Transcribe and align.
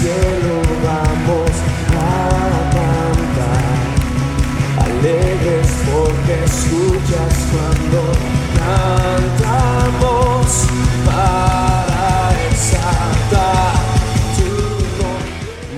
cielo. 0.00 0.56
Vamos 0.84 1.50
a 1.96 2.00
cantar 2.76 3.64
alegres 4.84 5.68
porque 5.90 6.34
escuchas 6.44 7.34
cuando 7.52 8.00
cantamos 8.60 10.46
para 11.06 12.02
exaltar. 12.50 13.74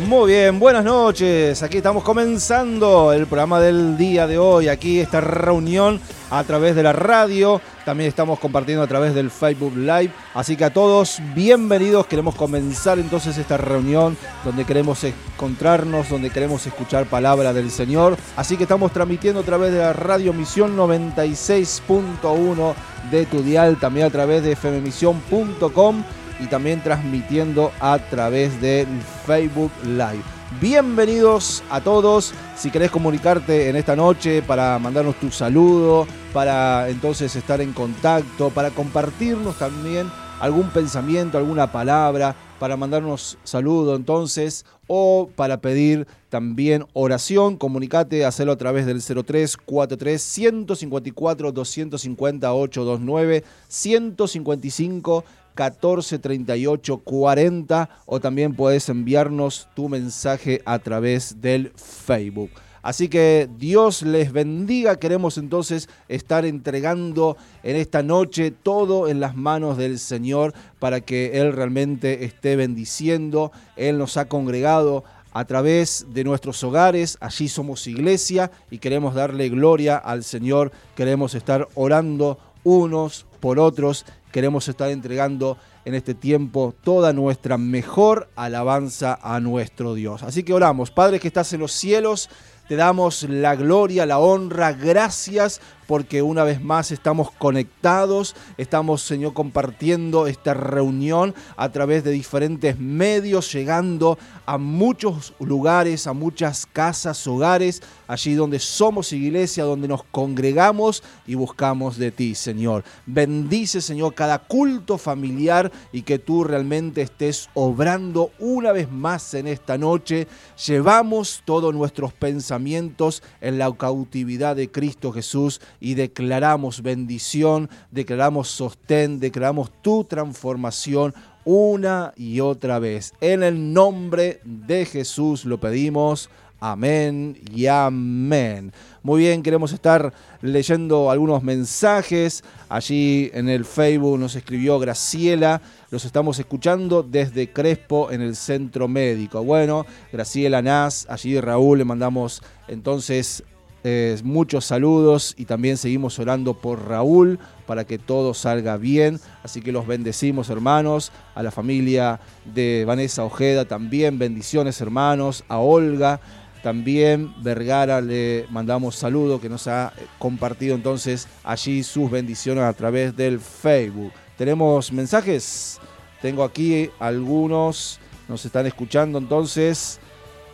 Muy 0.07 0.33
bien, 0.33 0.59
buenas 0.59 0.85
noches. 0.85 1.63
Aquí 1.63 1.77
estamos 1.77 2.03
comenzando 2.03 3.13
el 3.13 3.27
programa 3.27 3.61
del 3.61 3.97
día 3.97 4.27
de 4.27 4.39
hoy. 4.39 4.69
Aquí 4.69 4.99
esta 5.01 5.21
reunión 5.21 6.01
a 6.31 6.45
través 6.45 6.75
de 6.77 6.83
la 6.83 6.93
radio. 6.93 7.61
También 7.85 8.09
estamos 8.09 8.39
compartiendo 8.39 8.83
a 8.83 8.87
través 8.87 9.15
del 9.15 9.31
Facebook 9.31 9.77
Live. 9.77 10.11
Así 10.35 10.57
que 10.57 10.65
a 10.65 10.73
todos, 10.73 11.21
bienvenidos. 11.35 12.07
Queremos 12.07 12.35
comenzar 12.35 12.99
entonces 12.99 13.39
esta 13.39 13.57
reunión 13.57 14.17
donde 14.45 14.65
queremos 14.65 15.05
encontrarnos, 15.05 16.09
donde 16.09 16.31
queremos 16.31 16.67
escuchar 16.67 17.07
palabra 17.07 17.53
del 17.53 17.71
Señor. 17.71 18.17
Así 18.37 18.57
que 18.57 18.65
estamos 18.65 18.93
transmitiendo 18.93 19.41
a 19.41 19.45
través 19.45 19.73
de 19.73 19.79
la 19.79 19.93
radio 19.93 20.33
Misión 20.33 20.77
96.1 20.77 22.75
de 23.11 23.27
tu 23.27 23.43
dial, 23.43 23.79
también 23.79 24.07
a 24.07 24.11
través 24.11 24.43
de 24.43 24.55
fmmisión.com 24.57 26.03
y 26.41 26.47
también 26.47 26.83
transmitiendo 26.83 27.73
a 27.81 27.99
través 27.99 28.61
del 28.61 28.87
Facebook 29.27 29.73
Live. 29.85 30.38
Bienvenidos 30.61 31.63
a 31.71 31.83
todos. 31.83 32.33
Si 32.57 32.71
querés 32.71 32.91
comunicarte 32.91 33.69
en 33.69 33.77
esta 33.77 33.95
noche 33.95 34.43
para 34.43 34.79
mandarnos 34.79 35.15
tu 35.17 35.31
saludo, 35.31 36.07
para 36.33 36.89
entonces 36.89 37.37
estar 37.37 37.61
en 37.61 37.75
contacto, 37.75 38.49
para 38.49 38.71
compartirnos 38.71 39.59
también 39.59 40.11
algún 40.41 40.71
pensamiento, 40.71 41.37
alguna 41.37 41.71
palabra, 41.71 42.35
para 42.59 42.79
mandarnos 42.79 43.37
saludo 43.45 43.95
entonces 43.95 44.65
o 44.87 45.29
para 45.37 45.61
pedir 45.61 46.09
también 46.31 46.87
oración, 46.95 47.59
comunicate, 47.59 48.25
hacelo 48.25 48.53
a 48.53 48.57
través 48.57 48.87
del 48.87 49.03
0343 49.03 50.21
154 50.21 51.53
250 51.53 52.55
829 52.55 53.45
155 53.69 55.25
14 55.59 56.21
38 56.21 56.99
40 56.99 57.91
o 58.07 58.21
también 58.21 58.55
puedes 58.55 58.89
enviarnos 58.89 59.67
tu 59.75 59.89
mensaje 59.89 60.63
a 60.65 60.79
través 60.79 61.41
del 61.41 61.73
Facebook. 61.75 62.51
Así 62.81 63.09
que 63.09 63.49
Dios 63.59 64.03
les 64.03 64.31
bendiga. 64.31 65.01
Queremos 65.01 65.37
entonces 65.37 65.89
estar 66.09 66.45
entregando 66.45 67.37
en 67.65 67.75
esta 67.75 68.05
noche 68.05 68.53
todo 68.53 69.09
en 69.09 69.19
las 69.19 69.35
manos 69.35 69.77
del 69.79 69.99
Señor 69.99 70.55
para 70.79 71.01
que 71.01 71.41
Él 71.41 71.53
realmente 71.53 72.25
esté 72.25 72.55
bendiciendo. 72.55 73.51
Él 73.75 73.99
nos 73.99 74.17
ha 74.17 74.29
congregado 74.29 75.03
a 75.33 75.45
través 75.45 76.07
de 76.15 76.23
nuestros 76.23 76.63
hogares. 76.63 77.19
Allí 77.21 77.49
somos 77.49 77.89
iglesia 77.89 78.53
y 78.71 78.79
queremos 78.79 79.17
darle 79.17 79.49
gloria 79.49 79.97
al 79.97 80.23
Señor. 80.23 80.71
Queremos 80.95 81.35
estar 81.35 81.67
orando 81.75 82.39
unos 82.63 83.27
por 83.41 83.59
otros. 83.59 84.05
Queremos 84.33 84.69
estar 84.69 84.91
entregando 84.91 85.57
en 85.85 85.95
este 85.95 86.15
tiempo 86.15 86.75
toda 86.83 87.13
nuestra 87.13 87.57
mejor 87.59 88.29
alabanza 88.37 89.19
a 89.23 89.41
nuestro 89.41 89.95
Dios. 89.95 90.23
Así 90.23 90.43
que 90.43 90.53
oramos, 90.53 90.91
Padre 90.91 91.19
que 91.19 91.29
estás 91.29 91.53
en 91.53 91.61
los 91.61 91.73
cielos, 91.73 92.29
te 92.69 92.77
damos 92.77 93.23
la 93.23 93.57
gloria, 93.57 94.05
la 94.05 94.19
honra, 94.19 94.73
gracias 94.73 95.61
porque 95.89 96.21
una 96.21 96.45
vez 96.45 96.63
más 96.63 96.93
estamos 96.93 97.31
conectados, 97.31 98.37
estamos, 98.59 99.01
Señor, 99.01 99.33
compartiendo 99.33 100.27
esta 100.27 100.53
reunión 100.53 101.35
a 101.57 101.73
través 101.73 102.05
de 102.05 102.11
diferentes 102.11 102.79
medios, 102.79 103.51
llegando 103.51 104.19
a 104.45 104.59
muchos 104.59 105.33
lugares, 105.41 106.07
a 106.07 106.13
muchas 106.13 106.67
casas, 106.67 107.27
hogares, 107.27 107.83
allí 108.07 108.35
donde 108.35 108.59
somos 108.59 109.15
iglesia, 109.15 109.65
donde 109.65 109.89
nos 109.89 110.05
congregamos 110.05 111.03
y 111.27 111.37
buscamos 111.37 111.97
de 111.97 112.11
ti, 112.11 112.35
Señor. 112.35 112.85
Bendice, 113.07 113.81
Señor, 113.81 114.15
cada 114.15 114.41
culto 114.41 114.99
familiar 114.99 115.73
y 115.91 116.03
que 116.03 116.19
tú 116.19 116.45
realmente 116.45 117.01
estés 117.01 117.49
obrando 117.55 118.31
una 118.39 118.73
vez 118.73 118.91
más 118.91 119.33
en 119.33 119.47
esta 119.47 119.79
noche. 119.79 120.29
Llevamos 120.67 121.41
todos 121.47 121.75
nuestros 121.75 122.13
pensamientos 122.13 123.23
en 123.41 123.57
la 123.57 123.73
cautividad 123.75 124.55
de 124.55 124.71
Cristo 124.71 125.13
Jesús 125.13 125.63
y 125.81 125.95
declaramos 125.95 126.83
bendición, 126.83 127.69
declaramos 127.91 128.49
sostén, 128.49 129.21
declaramos 129.21 129.71
tu 129.83 130.05
transformación 130.05 131.15
una 131.45 132.13
y 132.17 132.41
otra 132.41 132.79
vez. 132.79 133.15
En 133.21 133.43
el 133.43 133.73
nombre 133.73 134.41
de 134.45 134.85
Jesús 134.85 135.45
lo 135.45 135.59
pedimos. 135.59 136.29
Amén 136.61 137.39
y 137.55 137.67
amén. 137.67 138.73
Muy 139.05 139.21
bien, 139.21 139.45
queremos 139.45 139.73
estar 139.73 140.13
leyendo 140.43 141.09
algunos 141.09 141.43
mensajes. 141.43 142.43
Allí 142.69 143.31
en 143.33 143.49
el 143.49 143.65
Facebook 143.65 144.19
nos 144.19 144.35
escribió 144.35 144.79
Graciela. 144.81 145.63
Los 145.91 146.05
estamos 146.05 146.39
escuchando 146.41 147.05
desde 147.05 147.53
Crespo 147.53 148.11
en 148.11 148.23
el 148.23 148.35
centro 148.35 148.89
médico. 148.89 149.45
Bueno, 149.45 149.87
Graciela 150.13 150.61
Nas, 150.61 151.07
allí 151.09 151.41
Raúl 151.41 151.79
le 151.79 151.85
mandamos 151.85 152.43
entonces 152.67 153.45
eh, 153.85 154.19
muchos 154.25 154.65
saludos 154.65 155.35
y 155.39 155.45
también 155.45 155.77
seguimos 155.77 156.19
orando 156.19 156.55
por 156.55 156.89
Raúl 156.89 157.39
para 157.67 157.85
que 157.85 157.99
todo 157.99 158.35
salga 158.35 158.77
bien. 158.77 159.21
Así 159.43 159.61
que 159.61 159.73
los 159.73 159.87
bendecimos 159.87 160.51
hermanos, 160.51 161.13
a 161.35 161.43
la 161.43 161.51
familia 161.51 162.21
de 162.45 162.85
Vanessa 162.87 163.25
Ojeda 163.25 163.67
también, 163.67 164.19
bendiciones 164.19 164.81
hermanos, 164.81 165.45
a 165.49 165.59
Olga. 165.59 166.21
También 166.63 167.33
Vergara 167.41 168.01
le 168.01 168.47
mandamos 168.51 168.97
saludo 168.97 169.41
que 169.41 169.49
nos 169.49 169.69
ha 169.69 169.93
compartido 170.19 170.75
entonces 170.75 171.29
allí 171.45 171.85
sus 171.85 172.11
bendiciones 172.11 172.65
a 172.65 172.73
través 172.73 173.17
del 173.17 173.39
Facebook. 173.39 174.13
¿Tenemos 174.37 174.93
mensajes? 174.93 175.79
Tengo 176.21 176.43
aquí 176.43 176.91
algunos, 176.99 178.01
nos 178.29 178.45
están 178.45 178.67
escuchando 178.67 179.19
entonces. 179.19 180.01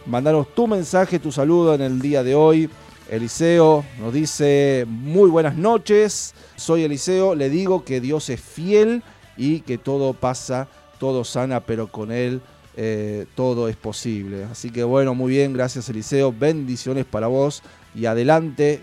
Mandanos 0.04 0.54
tu 0.54 0.66
mensaje, 0.66 1.18
tu 1.18 1.32
saludo 1.32 1.74
en 1.74 1.80
el 1.80 2.02
día 2.02 2.22
de 2.22 2.34
hoy. 2.34 2.68
Eliseo 3.10 3.84
nos 4.00 4.14
dice, 4.14 4.86
muy 4.88 5.28
buenas 5.28 5.56
noches, 5.56 6.34
soy 6.56 6.84
Eliseo, 6.84 7.34
le 7.34 7.50
digo 7.50 7.84
que 7.84 8.00
Dios 8.00 8.30
es 8.30 8.40
fiel 8.40 9.02
y 9.36 9.60
que 9.60 9.76
todo 9.76 10.14
pasa, 10.14 10.68
todo 10.98 11.24
sana, 11.24 11.60
pero 11.60 11.88
con 11.88 12.10
Él 12.12 12.40
eh, 12.76 13.26
todo 13.34 13.68
es 13.68 13.76
posible. 13.76 14.44
Así 14.44 14.70
que 14.70 14.84
bueno, 14.84 15.14
muy 15.14 15.30
bien, 15.30 15.52
gracias 15.52 15.88
Eliseo, 15.88 16.32
bendiciones 16.32 17.04
para 17.04 17.26
vos 17.26 17.62
y 17.94 18.06
adelante 18.06 18.82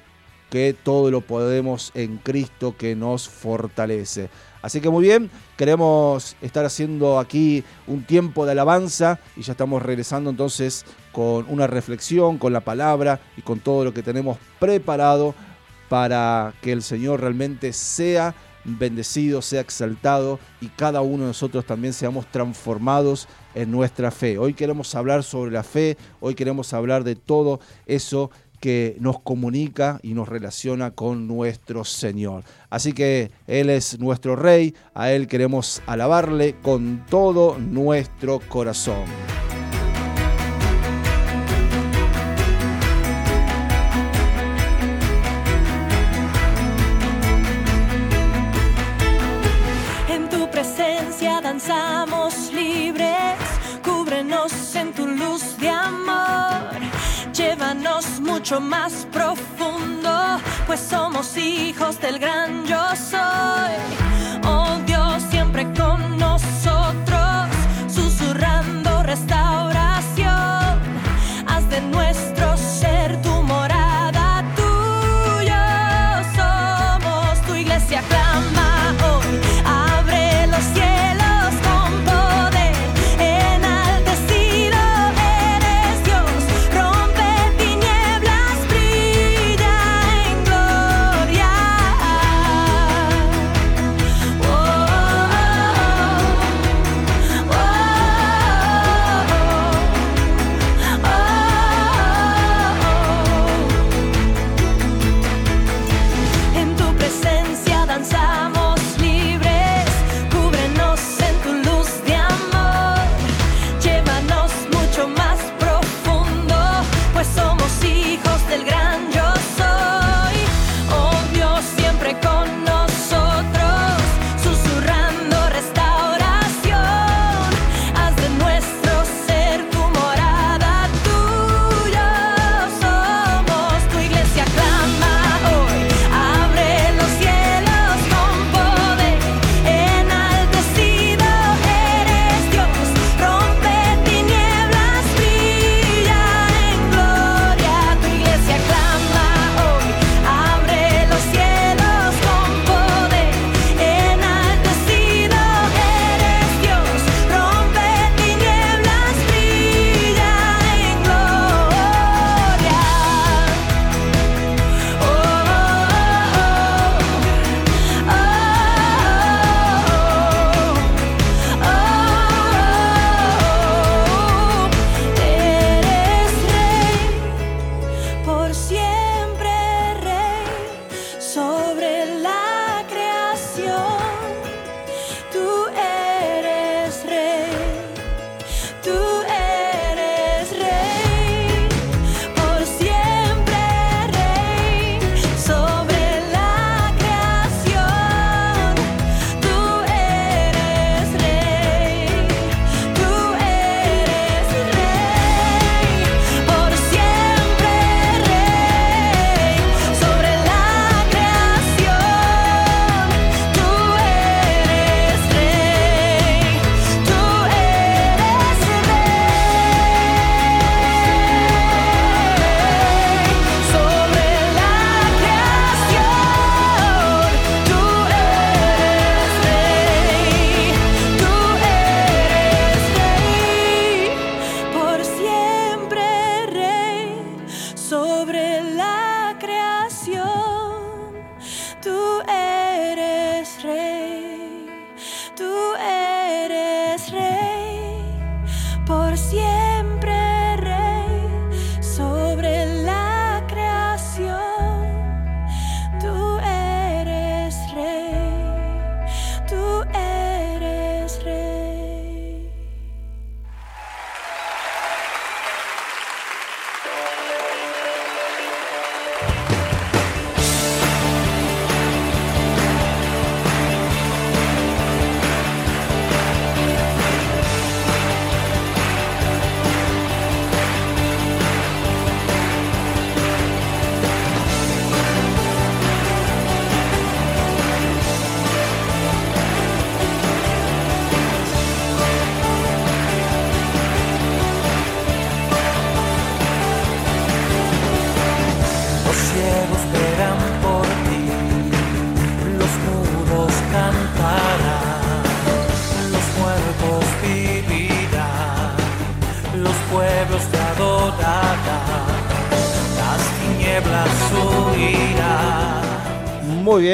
que 0.51 0.75
todo 0.81 1.09
lo 1.09 1.21
podemos 1.21 1.91
en 1.95 2.18
Cristo 2.18 2.75
que 2.77 2.95
nos 2.95 3.27
fortalece. 3.27 4.29
Así 4.62 4.80
que 4.80 4.90
muy 4.90 5.04
bien, 5.04 5.31
queremos 5.58 6.36
estar 6.42 6.66
haciendo 6.66 7.19
aquí 7.19 7.63
un 7.88 8.04
tiempo 8.04 8.46
de 8.46 8.52
alabanza 8.52 9.19
y 9.36 9.42
ya 9.42 9.54
estamos 9.54 9.81
regresando 9.81 10.30
entonces 10.30 10.86
con 11.12 11.46
una 11.50 11.68
reflexión, 11.68 12.38
con 12.38 12.54
la 12.54 12.62
palabra 12.62 13.19
y 13.38 13.42
con 13.42 13.60
todo 13.60 13.84
lo 13.84 13.94
que 13.94 14.04
tenemos 14.04 14.38
preparado 14.60 15.34
para 15.90 16.54
que 16.62 16.72
el 16.72 16.84
Señor 16.84 17.22
realmente 17.22 17.74
sea 17.74 18.36
bendecido, 18.63 19.42
sea 19.42 19.62
exaltado 19.62 20.40
y 20.62 20.68
cada 20.68 21.02
uno 21.02 21.24
de 21.24 21.30
nosotros 21.30 21.66
también 21.66 21.94
seamos 21.94 22.28
transformados 22.28 23.28
en 23.56 23.72
nuestra 23.72 24.12
fe. 24.12 24.38
Hoy 24.38 24.54
queremos 24.54 24.94
hablar 24.96 25.24
sobre 25.24 25.52
la 25.52 25.64
fe, 25.64 25.98
hoy 26.19 26.36
queremos 26.36 26.74
hablar 26.74 27.04
de 27.04 27.16
todo 27.16 27.60
eso 27.86 28.30
que 28.62 28.96
nos 29.00 29.19
comunica 29.19 30.00
y 30.04 30.13
nos 30.13 30.30
relaciona 30.30 30.92
con 30.92 31.28
nuestro 31.28 31.84
Señor. 31.84 32.46
Así 32.69 32.94
que 32.94 33.31
Él 33.48 33.69
es 33.69 34.00
nuestro 34.00 34.38
Rey, 34.38 34.74
a 34.94 35.12
Él 35.12 35.28
queremos 35.28 35.81
alabarle 35.88 36.56
con 36.62 37.06
todo 37.10 37.58
nuestro 37.60 38.40
corazón. 38.48 39.04
Más 58.59 59.07
profundo, 59.13 60.39
pues 60.68 60.81
somos 60.81 61.38
hijos 61.38 62.01
del 62.01 62.19
gran 62.19 62.65
yo 62.65 62.83
soy. 62.95 63.75
Oh 64.45 64.77
Dios, 64.86 65.24
siempre 65.30 65.63
con 65.74 66.18
nosotros, 66.18 67.48
susurrando 67.88 69.03
restauración. 69.03 69.81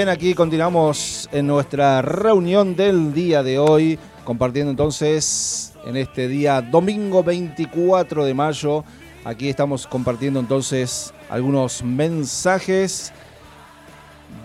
Aquí 0.10 0.34
continuamos 0.34 1.28
en 1.32 1.48
nuestra 1.48 2.02
reunión 2.02 2.76
del 2.76 3.14
día 3.14 3.44
de 3.44 3.60
hoy, 3.60 4.00
compartiendo 4.24 4.72
entonces 4.72 5.74
en 5.86 5.98
este 5.98 6.28
día 6.28 6.62
domingo 6.62 7.24
24 7.24 8.24
de 8.24 8.34
mayo. 8.34 8.84
Aquí 9.26 9.50
estamos 9.50 9.86
compartiendo 9.86 10.40
entonces 10.40 11.14
algunos 11.30 11.84
mensajes. 11.84 13.12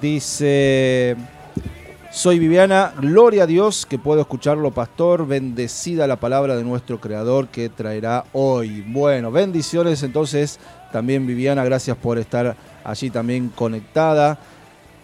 Dice, 0.00 1.16
soy 2.10 2.38
Viviana, 2.38 2.92
gloria 3.00 3.44
a 3.44 3.46
Dios 3.46 3.86
que 3.86 3.98
puedo 3.98 4.20
escucharlo, 4.20 4.72
pastor, 4.72 5.26
bendecida 5.26 6.06
la 6.06 6.16
palabra 6.16 6.56
de 6.56 6.64
nuestro 6.64 7.00
Creador 7.00 7.48
que 7.48 7.68
traerá 7.68 8.24
hoy. 8.32 8.82
Bueno, 8.88 9.30
bendiciones 9.30 10.02
entonces 10.02 10.58
también 10.90 11.26
Viviana, 11.26 11.64
gracias 11.64 11.96
por 11.96 12.18
estar 12.18 12.56
allí 12.84 13.10
también 13.10 13.48
conectada. 13.48 14.38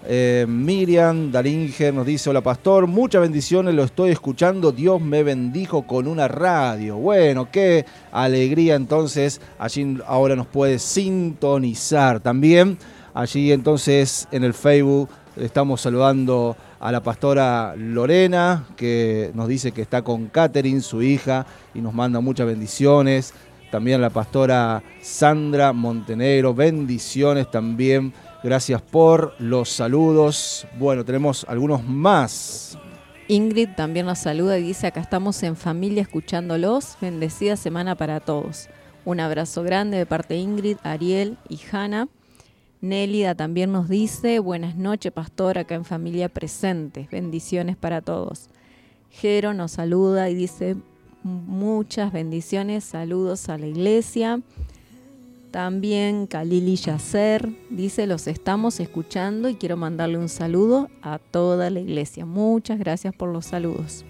Eh, 0.07 0.47
Miriam 0.49 1.33
Daringer 1.33 1.93
nos 1.93 2.07
dice, 2.07 2.31
hola 2.31 2.41
pastor, 2.41 2.87
muchas 2.87 3.21
bendiciones, 3.21 3.75
lo 3.75 3.83
estoy 3.83 4.11
escuchando, 4.11 4.71
Dios 4.71 5.01
me 5.01 5.23
bendijo 5.23 5.87
con 5.87 6.07
una 6.07 6.29
radio. 6.29 6.97
Bueno, 6.97 7.49
qué 7.51 7.85
alegría 8.13 8.77
entonces, 8.77 9.41
allí 9.59 9.99
ahora 10.07 10.37
nos 10.37 10.47
puede 10.47 10.79
sintonizar 10.79 12.21
también. 12.21 12.79
Allí 13.13 13.51
entonces 13.51 14.29
en 14.31 14.45
el 14.45 14.55
Facebook 14.55 15.09
estamos 15.37 15.81
saludando 15.81 16.57
a 16.79 16.93
la 16.93 17.03
pastora 17.03 17.75
Lorena, 17.77 18.67
que 18.77 19.33
nos 19.35 19.49
dice 19.49 19.73
que 19.73 19.83
está 19.83 20.03
con 20.03 20.27
Catherine, 20.27 20.81
su 20.81 21.03
hija, 21.03 21.45
y 21.75 21.81
nos 21.81 21.93
manda 21.93 22.21
muchas 22.21 22.47
bendiciones. 22.47 23.35
También 23.73 24.01
la 24.01 24.11
pastora 24.11 24.83
Sandra 25.03 25.73
Montenegro, 25.73 26.55
bendiciones 26.55 27.51
también 27.51 28.15
Gracias 28.43 28.81
por 28.81 29.35
los 29.41 29.69
saludos. 29.69 30.67
Bueno, 30.79 31.05
tenemos 31.05 31.45
algunos 31.49 31.83
más. 31.85 32.79
Ingrid 33.27 33.71
también 33.77 34.07
nos 34.07 34.21
saluda 34.21 34.59
y 34.59 34.63
dice, 34.63 34.87
acá 34.87 35.01
estamos 35.01 35.43
en 35.43 35.57
familia 35.57 36.03
escuchándolos. 36.03 36.97
Bendecida 37.01 37.57
semana 37.57 37.97
para 37.97 38.21
todos. 38.21 38.69
Un 39.05 39.21
abrazo 39.21 39.63
grande 39.65 39.99
de 39.99 40.07
parte 40.07 40.35
de 40.35 40.41
Ingrid, 40.41 40.77
Ariel 40.85 41.37
y 41.49 41.59
Hanna. 41.71 42.09
Nélida 42.81 43.35
también 43.35 43.73
nos 43.73 43.89
dice, 43.89 44.39
buenas 44.39 44.77
noches, 44.77 45.11
pastor, 45.11 45.59
acá 45.59 45.75
en 45.75 45.85
familia 45.85 46.29
presente. 46.29 47.09
Bendiciones 47.11 47.77
para 47.77 48.03
todos. 48.03 48.51
Jero 49.11 49.53
nos 49.53 49.73
saluda 49.73 50.31
y 50.31 50.35
dice, 50.37 50.77
muchas 51.25 52.13
bendiciones, 52.13 52.85
saludos 52.85 53.49
a 53.49 53.59
la 53.59 53.67
iglesia. 53.67 54.41
También 55.51 56.27
Kalili 56.27 56.77
Yacer 56.77 57.49
dice, 57.71 58.07
los 58.07 58.27
estamos 58.27 58.81
escuchando 58.81 59.49
y 59.49 59.55
quiero 59.55 59.79
mandarle 59.79 60.19
un 60.19 60.29
saludo 60.29 60.91
a 61.01 61.19
toda 61.19 61.71
la 61.71 61.81
iglesia. 61.81 62.27
Muchas 62.27 62.79
gracias 62.79 63.15
por 63.15 63.31
los 63.31 63.47
saludos. 63.47 64.05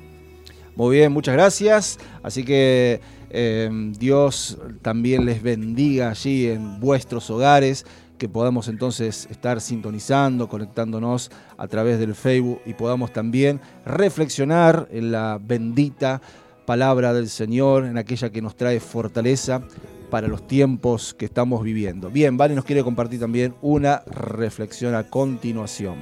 Muy 0.74 0.96
bien, 0.96 1.12
muchas 1.12 1.34
gracias. 1.34 1.98
Así 2.22 2.44
que 2.44 3.00
eh, 3.30 3.70
Dios 3.98 4.58
también 4.82 5.26
les 5.26 5.42
bendiga 5.42 6.10
allí 6.10 6.48
en 6.48 6.80
vuestros 6.80 7.30
hogares, 7.30 7.86
que 8.18 8.28
podamos 8.28 8.66
entonces 8.66 9.28
estar 9.30 9.60
sintonizando, 9.60 10.48
conectándonos 10.48 11.30
a 11.56 11.68
través 11.68 12.00
del 12.00 12.16
Facebook 12.16 12.60
y 12.66 12.74
podamos 12.74 13.12
también 13.12 13.60
reflexionar 13.84 14.88
en 14.90 15.12
la 15.12 15.38
bendita 15.40 16.20
palabra 16.68 17.14
del 17.14 17.30
Señor, 17.30 17.86
en 17.86 17.96
aquella 17.96 18.28
que 18.28 18.42
nos 18.42 18.54
trae 18.54 18.78
fortaleza 18.78 19.62
para 20.10 20.28
los 20.28 20.46
tiempos 20.46 21.14
que 21.14 21.24
estamos 21.24 21.62
viviendo. 21.62 22.10
Bien, 22.10 22.36
Vale 22.36 22.54
nos 22.54 22.66
quiere 22.66 22.84
compartir 22.84 23.18
también 23.18 23.54
una 23.62 24.02
reflexión 24.04 24.94
a 24.94 25.08
continuación. 25.08 25.96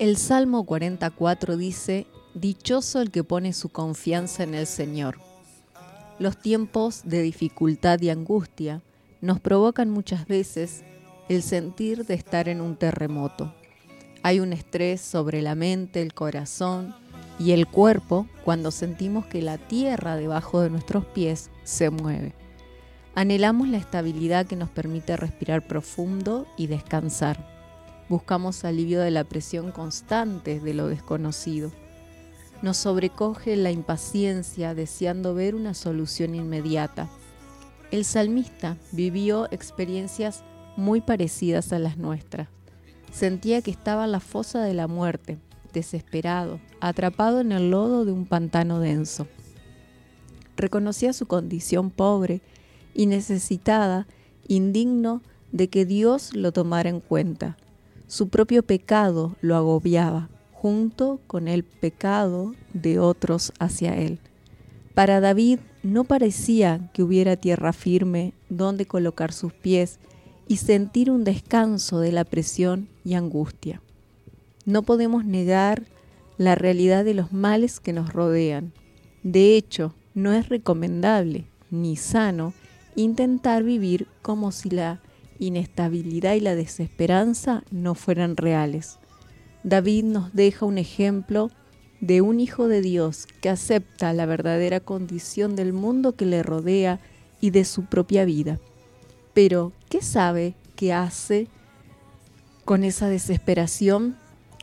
El 0.00 0.16
Salmo 0.16 0.64
44 0.66 1.56
dice, 1.56 2.08
Dichoso 2.34 3.00
el 3.00 3.12
que 3.12 3.22
pone 3.22 3.52
su 3.52 3.68
confianza 3.68 4.42
en 4.42 4.56
el 4.56 4.66
Señor. 4.66 5.18
Los 6.18 6.36
tiempos 6.36 7.02
de 7.04 7.22
dificultad 7.22 8.00
y 8.00 8.10
angustia 8.10 8.82
nos 9.20 9.38
provocan 9.38 9.88
muchas 9.88 10.26
veces 10.26 10.82
el 11.28 11.44
sentir 11.44 12.06
de 12.06 12.14
estar 12.14 12.48
en 12.48 12.60
un 12.60 12.74
terremoto. 12.74 13.54
Hay 14.24 14.40
un 14.40 14.52
estrés 14.52 15.00
sobre 15.00 15.42
la 15.42 15.54
mente, 15.54 16.02
el 16.02 16.12
corazón 16.12 16.92
y 17.38 17.52
el 17.52 17.66
cuerpo 17.66 18.26
cuando 18.44 18.70
sentimos 18.70 19.26
que 19.26 19.42
la 19.42 19.58
tierra 19.58 20.16
debajo 20.16 20.60
de 20.60 20.70
nuestros 20.70 21.04
pies 21.04 21.50
se 21.64 21.90
mueve. 21.90 22.34
Anhelamos 23.14 23.68
la 23.68 23.78
estabilidad 23.78 24.46
que 24.46 24.56
nos 24.56 24.68
permite 24.68 25.16
respirar 25.16 25.66
profundo 25.66 26.46
y 26.56 26.66
descansar. 26.66 27.56
Buscamos 28.08 28.64
alivio 28.64 29.00
de 29.00 29.10
la 29.10 29.24
presión 29.24 29.72
constante 29.72 30.60
de 30.60 30.74
lo 30.74 30.88
desconocido. 30.88 31.72
Nos 32.62 32.76
sobrecoge 32.76 33.56
la 33.56 33.70
impaciencia 33.70 34.74
deseando 34.74 35.34
ver 35.34 35.54
una 35.54 35.74
solución 35.74 36.34
inmediata. 36.34 37.08
El 37.90 38.04
salmista 38.04 38.76
vivió 38.92 39.48
experiencias 39.50 40.42
muy 40.76 41.00
parecidas 41.00 41.72
a 41.72 41.78
las 41.78 41.96
nuestras. 41.96 42.48
Sentía 43.12 43.62
que 43.62 43.70
estaba 43.70 44.04
en 44.04 44.12
la 44.12 44.20
fosa 44.20 44.62
de 44.62 44.74
la 44.74 44.88
muerte, 44.88 45.38
desesperado, 45.72 46.60
atrapado 46.80 47.40
en 47.40 47.52
el 47.52 47.70
lodo 47.70 48.04
de 48.04 48.12
un 48.12 48.26
pantano 48.26 48.80
denso. 48.80 49.26
Reconocía 50.56 51.12
su 51.12 51.26
condición 51.26 51.90
pobre 51.90 52.40
y 52.94 53.06
necesitada, 53.06 54.06
indigno 54.48 55.22
de 55.52 55.68
que 55.68 55.84
Dios 55.84 56.34
lo 56.34 56.52
tomara 56.52 56.88
en 56.88 57.00
cuenta. 57.00 57.56
Su 58.06 58.28
propio 58.28 58.62
pecado 58.62 59.36
lo 59.40 59.56
agobiaba, 59.56 60.28
junto 60.52 61.20
con 61.26 61.48
el 61.48 61.64
pecado 61.64 62.54
de 62.72 62.98
otros 62.98 63.52
hacia 63.58 63.96
él. 63.96 64.18
Para 64.94 65.20
David 65.20 65.58
no 65.82 66.04
parecía 66.04 66.90
que 66.94 67.02
hubiera 67.02 67.36
tierra 67.36 67.72
firme 67.72 68.32
donde 68.48 68.86
colocar 68.86 69.32
sus 69.32 69.52
pies 69.52 69.98
y 70.48 70.56
sentir 70.56 71.10
un 71.10 71.24
descanso 71.24 72.00
de 72.00 72.12
la 72.12 72.24
presión 72.24 72.88
y 73.04 73.14
angustia. 73.14 73.82
No 74.66 74.82
podemos 74.82 75.24
negar 75.24 75.84
la 76.38 76.56
realidad 76.56 77.04
de 77.04 77.14
los 77.14 77.32
males 77.32 77.80
que 77.80 77.92
nos 77.92 78.12
rodean. 78.12 78.72
De 79.22 79.56
hecho, 79.56 79.94
no 80.12 80.32
es 80.32 80.48
recomendable 80.48 81.46
ni 81.70 81.96
sano 81.96 82.52
intentar 82.96 83.62
vivir 83.62 84.08
como 84.22 84.50
si 84.50 84.70
la 84.70 85.00
inestabilidad 85.38 86.34
y 86.34 86.40
la 86.40 86.54
desesperanza 86.54 87.62
no 87.70 87.94
fueran 87.94 88.36
reales. 88.36 88.98
David 89.62 90.04
nos 90.04 90.34
deja 90.34 90.66
un 90.66 90.78
ejemplo 90.78 91.50
de 92.00 92.20
un 92.20 92.40
hijo 92.40 92.68
de 92.68 92.80
Dios 92.80 93.26
que 93.40 93.48
acepta 93.48 94.12
la 94.12 94.26
verdadera 94.26 94.80
condición 94.80 95.56
del 95.56 95.72
mundo 95.72 96.16
que 96.16 96.26
le 96.26 96.42
rodea 96.42 97.00
y 97.40 97.50
de 97.50 97.64
su 97.64 97.84
propia 97.84 98.24
vida. 98.24 98.58
Pero, 99.32 99.72
¿qué 99.88 100.02
sabe 100.02 100.54
qué 100.74 100.92
hace 100.92 101.48
con 102.64 102.84
esa 102.84 103.08
desesperación? 103.08 104.16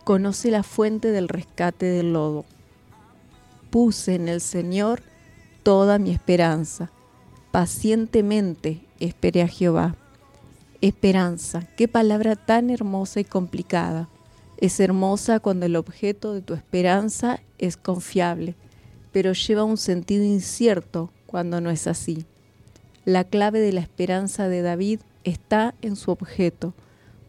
Conoce 0.04 0.52
la 0.52 0.64
fuente 0.64 1.12
del 1.12 1.30
rescate 1.30 1.86
del 1.86 2.14
lodo. 2.14 2.46
Puse 3.70 4.16
en 4.16 4.28
el 4.28 4.42
Señor 4.42 5.02
toda 5.64 5.98
mi 6.00 6.12
esperanza 6.12 6.92
pacientemente 7.54 8.82
esperé 9.00 9.44
a 9.44 9.48
Jehová. 9.48 9.96
Esperanza, 10.82 11.68
qué 11.78 11.88
palabra 11.88 12.36
tan 12.36 12.72
hermosa 12.72 13.20
y 13.20 13.26
complicada. 13.26 14.10
Es 14.58 14.80
hermosa 14.80 15.40
cuando 15.40 15.68
el 15.68 15.76
objeto 15.76 16.34
de 16.34 16.42
tu 16.42 16.56
esperanza 16.56 17.42
es 17.60 17.78
confiable, 17.78 18.56
pero 19.12 19.34
lleva 19.34 19.66
un 19.66 19.78
sentido 19.78 20.24
incierto 20.24 21.12
cuando 21.28 21.62
no 21.62 21.70
es 21.70 21.86
así. 21.86 22.26
La 23.06 23.24
clave 23.24 23.60
de 23.60 23.72
la 23.72 23.82
esperanza 23.82 24.48
de 24.48 24.64
David 24.64 25.02
está 25.24 25.76
en 25.84 25.96
su 25.96 26.10
objeto. 26.10 26.74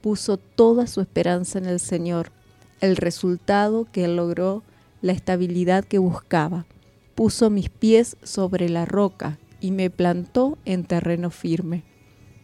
Puso 0.01 0.39
toda 0.39 0.87
su 0.87 1.03
esperanza 1.03 1.59
en 1.59 1.67
el 1.67 1.81
Señor. 1.81 2.33
El 2.81 2.97
resultado 2.97 3.87
que 3.91 4.09
logró, 4.09 4.63
la 5.03 5.13
estabilidad 5.13 5.85
que 5.85 5.99
buscaba. 5.99 6.67
Puso 7.15 7.51
mis 7.51 7.69
pies 7.69 8.17
sobre 8.23 8.69
la 8.69 8.85
roca, 8.85 9.39
y 9.65 9.71
me 9.71 9.89
plantó 9.89 10.59
en 10.67 10.85
terreno 10.85 11.31
firme. 11.31 11.85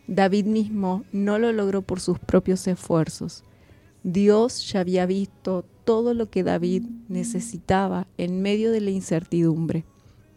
David 0.06 0.46
mismo 0.46 1.04
no 1.12 1.38
lo 1.38 1.52
logró 1.52 1.82
por 1.82 2.00
sus 2.00 2.18
propios 2.18 2.66
esfuerzos. 2.66 3.44
Dios 4.04 4.72
ya 4.72 4.80
había 4.80 5.04
visto 5.04 5.66
todo 5.84 6.14
lo 6.14 6.30
que 6.30 6.42
David 6.42 6.84
necesitaba 7.08 8.06
en 8.16 8.40
medio 8.40 8.72
de 8.72 8.80
la 8.80 8.88
incertidumbre. 8.88 9.84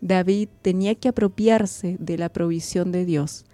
David 0.02 0.50
tenía 0.62 0.96
que 0.96 1.08
apropiarse 1.08 1.96
de 2.02 2.18
la 2.18 2.28
provisión 2.28 2.92
de 2.92 3.06
Dios. 3.06 3.46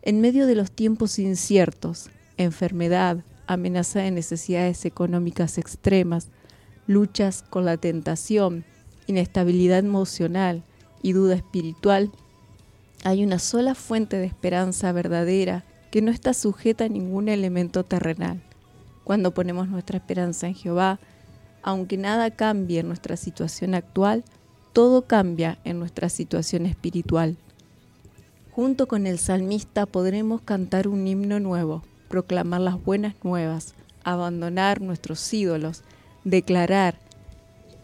En 0.00 0.22
medio 0.22 0.46
de 0.46 0.54
los 0.54 0.72
tiempos 0.72 1.18
inciertos, 1.18 2.08
enfermedad, 2.38 3.22
amenaza 3.46 4.00
de 4.00 4.10
necesidades 4.10 4.84
económicas 4.84 5.58
extremas, 5.58 6.28
luchas 6.86 7.42
con 7.42 7.64
la 7.64 7.76
tentación, 7.76 8.64
inestabilidad 9.06 9.78
emocional 9.78 10.62
y 11.02 11.12
duda 11.12 11.34
espiritual, 11.34 12.10
hay 13.04 13.22
una 13.22 13.38
sola 13.38 13.74
fuente 13.74 14.16
de 14.16 14.26
esperanza 14.26 14.90
verdadera 14.92 15.64
que 15.90 16.02
no 16.02 16.10
está 16.10 16.34
sujeta 16.34 16.84
a 16.84 16.88
ningún 16.88 17.28
elemento 17.28 17.84
terrenal. 17.84 18.42
Cuando 19.04 19.32
ponemos 19.32 19.68
nuestra 19.68 19.98
esperanza 19.98 20.48
en 20.48 20.54
Jehová, 20.54 20.98
aunque 21.62 21.96
nada 21.96 22.30
cambie 22.30 22.80
en 22.80 22.88
nuestra 22.88 23.16
situación 23.16 23.74
actual, 23.74 24.24
todo 24.72 25.02
cambia 25.02 25.58
en 25.64 25.78
nuestra 25.78 26.08
situación 26.08 26.66
espiritual. 26.66 27.36
Junto 28.50 28.88
con 28.88 29.06
el 29.06 29.18
salmista 29.18 29.86
podremos 29.86 30.40
cantar 30.42 30.88
un 30.88 31.06
himno 31.06 31.40
nuevo, 31.40 31.82
proclamar 32.08 32.60
las 32.60 32.82
buenas 32.82 33.14
nuevas, 33.22 33.74
abandonar 34.04 34.80
nuestros 34.80 35.32
ídolos, 35.32 35.82
declarar 36.24 36.98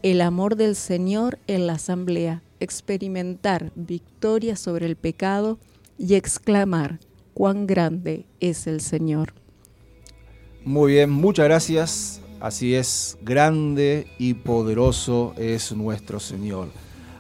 el 0.03 0.21
amor 0.21 0.57
del 0.57 0.75
Señor 0.77 1.39
en 1.47 1.67
la 1.67 1.75
asamblea, 1.75 2.43
experimentar 2.61 3.73
victoria 3.75 4.57
sobre 4.57 4.87
el 4.87 4.97
pecado 4.97 5.59
y 5.99 6.15
exclamar 6.15 6.99
cuán 7.35 7.67
grande 7.67 8.27
es 8.41 8.67
el 8.67 8.81
Señor. 8.81 9.35
Muy 10.65 10.93
bien, 10.93 11.11
muchas 11.11 11.45
gracias. 11.47 12.21
Así 12.41 12.75
es, 12.75 13.19
grande 13.23 14.09
y 14.19 14.35
poderoso 14.35 15.35
es 15.39 15.73
nuestro 15.73 16.19
Señor. 16.19 16.69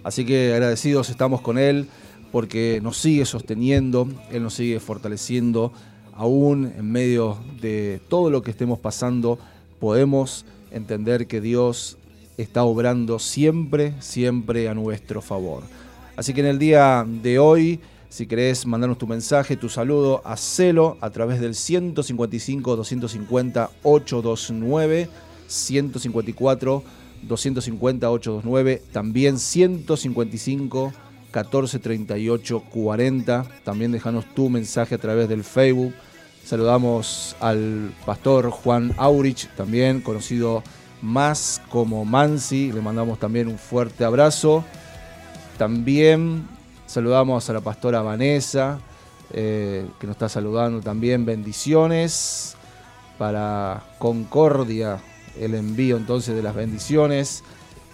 Así 0.03 0.25
que 0.25 0.53
agradecidos 0.53 1.11
estamos 1.11 1.41
con 1.41 1.59
Él 1.59 1.89
porque 2.33 2.81
nos 2.83 2.97
sigue 2.97 3.25
sosteniendo, 3.25 4.09
Él 4.33 4.43
nos 4.43 4.55
sigue 4.55 4.81
fortaleciendo, 4.81 5.73
aún 6.15 6.73
en 6.77 6.91
medio 6.91 7.39
de 7.61 8.01
todo 8.09 8.31
lo 8.31 8.43
que 8.43 8.51
estemos 8.51 8.79
pasando, 8.79 9.39
podemos 9.81 10.45
entender 10.71 11.27
que 11.27 11.41
Dios 11.41 11.99
está 12.37 12.65
obrando 12.65 13.19
siempre, 13.19 13.95
siempre 14.01 14.69
a 14.69 14.75
nuestro 14.75 15.23
favor. 15.23 15.63
Así 16.17 16.35
que 16.35 16.41
en 16.41 16.47
el 16.47 16.59
día 16.59 17.07
de 17.07 17.39
hoy, 17.39 17.81
si 18.09 18.27
querés 18.27 18.67
mandarnos 18.67 18.99
tu 18.99 19.07
mensaje, 19.07 19.57
tu 19.57 19.69
saludo, 19.69 20.21
hacelo 20.25 20.99
a 21.01 21.11
través 21.11 21.41
del 21.41 21.55
155 21.55 22.77
250 22.77 23.71
829, 23.83 25.09
154 25.47 26.83
250 27.23 28.11
829, 28.11 28.83
también 28.93 29.39
155 29.39 30.93
14 31.33 31.81
38 31.81 32.63
40. 32.71 33.47
También 33.65 33.91
dejanos 33.91 34.25
tu 34.35 34.49
mensaje 34.49 34.95
a 34.95 34.99
través 34.99 35.29
del 35.29 35.43
Facebook. 35.43 35.95
Saludamos 36.45 37.35
al 37.41 37.93
pastor 38.07 38.51
Juan 38.51 38.95
Aurich, 38.99 39.49
también 39.57 40.01
conocido 40.01 40.63
más 41.01 41.61
como 41.71 42.05
Mansi. 42.05 42.71
Le 42.71 42.81
mandamos 42.81 43.19
también 43.19 43.49
un 43.49 43.59
fuerte 43.59 44.05
abrazo. 44.05 44.65
También 45.59 46.47
saludamos 46.87 47.49
a 47.49 47.53
la 47.53 47.61
pastora 47.61 48.03
Vanessa, 48.03 48.81
eh, 49.33 49.87
que 49.99 50.07
nos 50.07 50.15
está 50.15 50.29
saludando 50.29 50.81
también. 50.81 51.25
Bendiciones 51.25 52.57
para 53.19 53.83
Concordia, 53.99 55.01
el 55.39 55.55
envío 55.55 55.97
entonces 55.97 56.35
de 56.35 56.43
las 56.43 56.55
bendiciones. 56.55 57.45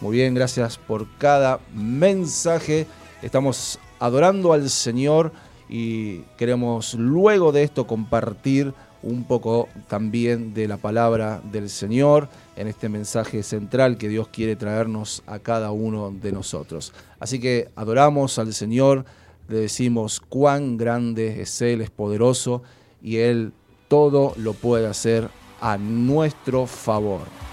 Muy 0.00 0.16
bien, 0.16 0.34
gracias 0.34 0.78
por 0.78 1.06
cada 1.18 1.60
mensaje. 1.74 2.86
Estamos 3.20 3.80
adorando 3.98 4.52
al 4.52 4.70
Señor 4.70 5.32
y 5.68 6.20
queremos 6.36 6.94
luego 6.94 7.50
de 7.50 7.64
esto 7.64 7.84
compartir 7.84 8.72
un 9.02 9.24
poco 9.24 9.68
también 9.88 10.54
de 10.54 10.68
la 10.68 10.76
palabra 10.76 11.40
del 11.50 11.68
Señor 11.68 12.28
en 12.54 12.68
este 12.68 12.88
mensaje 12.88 13.42
central 13.42 13.98
que 13.98 14.08
Dios 14.08 14.28
quiere 14.28 14.54
traernos 14.54 15.24
a 15.26 15.40
cada 15.40 15.72
uno 15.72 16.12
de 16.12 16.30
nosotros. 16.30 16.92
Así 17.18 17.40
que 17.40 17.68
adoramos 17.74 18.38
al 18.38 18.54
Señor, 18.54 19.04
le 19.48 19.56
decimos 19.56 20.20
cuán 20.20 20.76
grande 20.76 21.42
es 21.42 21.60
Él, 21.60 21.80
es 21.80 21.90
poderoso 21.90 22.62
y 23.02 23.16
Él 23.16 23.52
todo 23.88 24.32
lo 24.36 24.52
puede 24.52 24.86
hacer 24.86 25.28
a 25.60 25.76
nuestro 25.76 26.66
favor. 26.66 27.47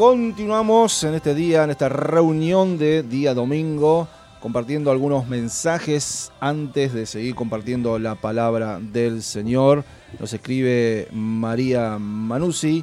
Continuamos 0.00 1.04
en 1.04 1.14
este 1.14 1.34
día, 1.34 1.62
en 1.62 1.68
esta 1.68 1.90
reunión 1.90 2.78
de 2.78 3.02
día 3.02 3.34
domingo, 3.34 4.08
compartiendo 4.40 4.90
algunos 4.90 5.28
mensajes 5.28 6.32
antes 6.40 6.94
de 6.94 7.04
seguir 7.04 7.34
compartiendo 7.34 7.98
la 7.98 8.14
palabra 8.14 8.80
del 8.80 9.22
Señor. 9.22 9.84
Nos 10.18 10.32
escribe 10.32 11.06
María 11.12 11.98
Manuzzi. 11.98 12.82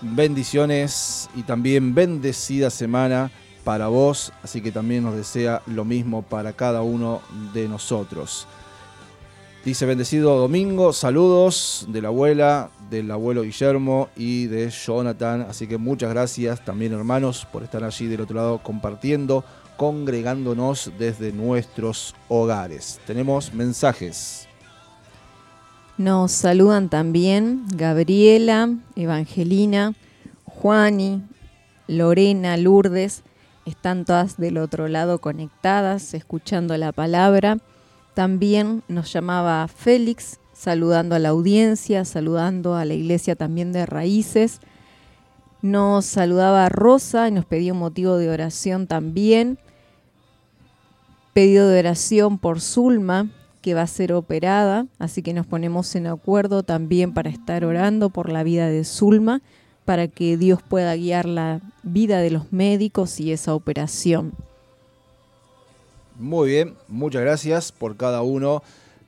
Bendiciones 0.00 1.28
y 1.34 1.42
también 1.42 1.92
bendecida 1.92 2.70
semana 2.70 3.32
para 3.64 3.88
vos, 3.88 4.32
así 4.44 4.60
que 4.60 4.70
también 4.70 5.02
nos 5.02 5.16
desea 5.16 5.60
lo 5.66 5.84
mismo 5.84 6.22
para 6.22 6.52
cada 6.52 6.82
uno 6.82 7.20
de 7.52 7.66
nosotros. 7.66 8.46
Dice 9.64 9.86
bendecido 9.86 10.36
domingo, 10.36 10.92
saludos 10.92 11.86
de 11.88 12.02
la 12.02 12.08
abuela, 12.08 12.68
del 12.90 13.10
abuelo 13.10 13.44
Guillermo 13.44 14.10
y 14.14 14.44
de 14.44 14.68
Jonathan. 14.68 15.46
Así 15.48 15.66
que 15.66 15.78
muchas 15.78 16.10
gracias 16.10 16.62
también 16.62 16.92
hermanos 16.92 17.46
por 17.50 17.62
estar 17.62 17.82
allí 17.82 18.06
del 18.06 18.20
otro 18.20 18.36
lado 18.36 18.62
compartiendo, 18.62 19.42
congregándonos 19.78 20.92
desde 20.98 21.32
nuestros 21.32 22.14
hogares. 22.28 23.00
Tenemos 23.06 23.54
mensajes. 23.54 24.46
Nos 25.96 26.32
saludan 26.32 26.90
también 26.90 27.64
Gabriela, 27.74 28.68
Evangelina, 28.96 29.94
Juani, 30.44 31.22
Lorena, 31.88 32.58
Lourdes. 32.58 33.22
Están 33.64 34.04
todas 34.04 34.36
del 34.36 34.58
otro 34.58 34.88
lado 34.88 35.22
conectadas, 35.22 36.12
escuchando 36.12 36.76
la 36.76 36.92
palabra. 36.92 37.56
También 38.14 38.82
nos 38.86 39.12
llamaba 39.12 39.66
Félix, 39.66 40.38
saludando 40.52 41.16
a 41.16 41.18
la 41.18 41.30
audiencia, 41.30 42.04
saludando 42.04 42.76
a 42.76 42.84
la 42.84 42.94
iglesia 42.94 43.34
también 43.34 43.72
de 43.72 43.86
Raíces. 43.86 44.60
Nos 45.62 46.04
saludaba 46.06 46.68
Rosa 46.68 47.28
y 47.28 47.32
nos 47.32 47.44
pedía 47.44 47.72
un 47.72 47.80
motivo 47.80 48.16
de 48.16 48.30
oración 48.30 48.86
también. 48.86 49.58
Pedido 51.32 51.68
de 51.68 51.80
oración 51.80 52.38
por 52.38 52.60
Zulma, 52.60 53.30
que 53.60 53.74
va 53.74 53.82
a 53.82 53.86
ser 53.88 54.12
operada, 54.12 54.86
así 55.00 55.22
que 55.22 55.34
nos 55.34 55.46
ponemos 55.46 55.94
en 55.96 56.06
acuerdo 56.06 56.62
también 56.62 57.14
para 57.14 57.30
estar 57.30 57.64
orando 57.64 58.10
por 58.10 58.30
la 58.30 58.44
vida 58.44 58.68
de 58.68 58.84
Zulma, 58.84 59.42
para 59.84 60.06
que 60.06 60.36
Dios 60.36 60.62
pueda 60.62 60.94
guiar 60.94 61.26
la 61.26 61.60
vida 61.82 62.18
de 62.18 62.30
los 62.30 62.52
médicos 62.52 63.18
y 63.18 63.32
esa 63.32 63.54
operación. 63.54 64.34
Muy 66.16 66.50
bien, 66.50 66.76
muchas 66.86 67.22
gracias 67.22 67.72
por 67.72 67.96
cada 67.96 68.22
uno 68.22 68.62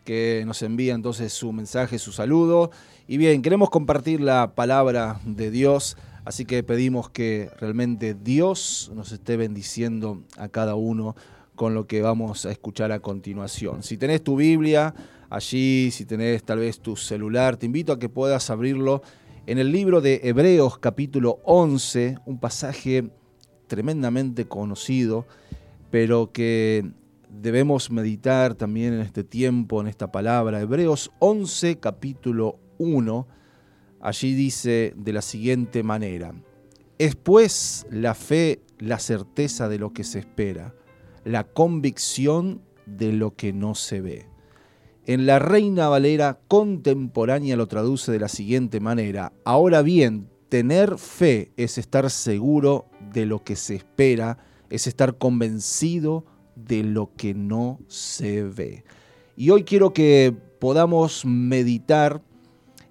que 0.05 0.43
nos 0.45 0.61
envía 0.63 0.93
entonces 0.93 1.33
su 1.33 1.53
mensaje, 1.53 2.01
su 2.01 2.11
saludo. 2.11 2.73
Y 3.07 3.17
bien, 3.17 3.43
queremos 3.43 3.71
compartir 3.71 4.21
la 4.21 4.57
palabra 4.57 5.21
de 5.25 5.53
Dios, 5.53 5.97
así 6.25 6.45
que 6.45 6.65
pedimos 6.65 7.09
que 7.09 7.49
realmente 7.61 8.15
Dios 8.15 8.91
nos 8.93 9.13
esté 9.13 9.37
bendiciendo 9.37 10.25
a 10.37 10.49
cada 10.49 10.75
uno 10.75 11.15
con 11.55 11.75
lo 11.75 11.87
que 11.87 12.03
vamos 12.03 12.45
a 12.45 12.51
escuchar 12.51 12.91
a 12.91 12.99
continuación. 12.99 13.85
Si 13.85 13.97
tenés 13.97 14.25
tu 14.25 14.35
Biblia 14.35 14.93
allí, 15.31 15.93
si 15.93 16.07
tenés 16.07 16.43
tal 16.43 16.59
vez 16.59 16.81
tu 16.81 16.97
celular, 16.97 17.57
te 17.57 17.67
invito 17.67 17.93
a 17.93 18.01
que 18.01 18.09
puedas 18.09 18.51
abrirlo 18.51 19.03
en 19.47 19.59
el 19.59 19.71
libro 19.71 20.01
de 20.01 20.23
Hebreos 20.25 20.79
capítulo 20.79 21.39
11, 21.45 22.19
un 22.27 22.41
pasaje 22.41 23.11
tremendamente 23.69 24.47
conocido, 24.47 25.25
pero 25.91 26.33
que 26.33 26.91
debemos 27.29 27.91
meditar 27.91 28.55
también 28.55 28.95
en 28.95 29.01
este 29.01 29.25
tiempo, 29.25 29.81
en 29.81 29.87
esta 29.87 30.11
palabra. 30.11 30.61
Hebreos 30.61 31.13
11 31.19 31.79
capítulo 31.79 32.59
1, 32.79 33.27
allí 34.01 34.35
dice 34.35 34.95
de 34.97 35.13
la 35.13 35.23
siguiente 35.23 35.83
manera, 35.83 36.35
es 36.99 37.15
pues 37.15 37.87
la 37.91 38.15
fe 38.15 38.63
la 38.79 38.99
certeza 38.99 39.69
de 39.69 39.79
lo 39.79 39.93
que 39.93 40.05
se 40.05 40.19
espera, 40.19 40.75
la 41.25 41.45
convicción 41.45 42.63
de 42.87 43.13
lo 43.13 43.35
que 43.35 43.53
no 43.53 43.75
se 43.75 44.01
ve. 44.01 44.27
En 45.07 45.27
la 45.27 45.39
Reina 45.39 45.89
Valera 45.89 46.41
contemporánea 46.49 47.57
lo 47.57 47.69
traduce 47.69 48.11
de 48.11 48.19
la 48.19 48.29
siguiente 48.29 48.81
manera. 48.81 49.33
Ahora 49.45 49.83
bien, 49.83 50.29
tener 50.49 50.99
fe 50.99 51.53
es 51.57 51.79
estar 51.79 52.11
seguro 52.11 52.87
de 53.13 53.25
lo 53.25 53.45
que 53.45 53.57
se 53.57 53.77
espera, 53.77 54.39
es 54.71 54.87
estar 54.87 55.19
convencido 55.19 56.25
de 56.55 56.83
lo 56.83 57.11
que 57.17 57.35
no 57.35 57.79
se 57.89 58.43
ve. 58.43 58.85
Y 59.37 59.51
hoy 59.51 59.65
quiero 59.65 59.93
que 59.93 60.35
podamos 60.59 61.25
meditar 61.25 62.23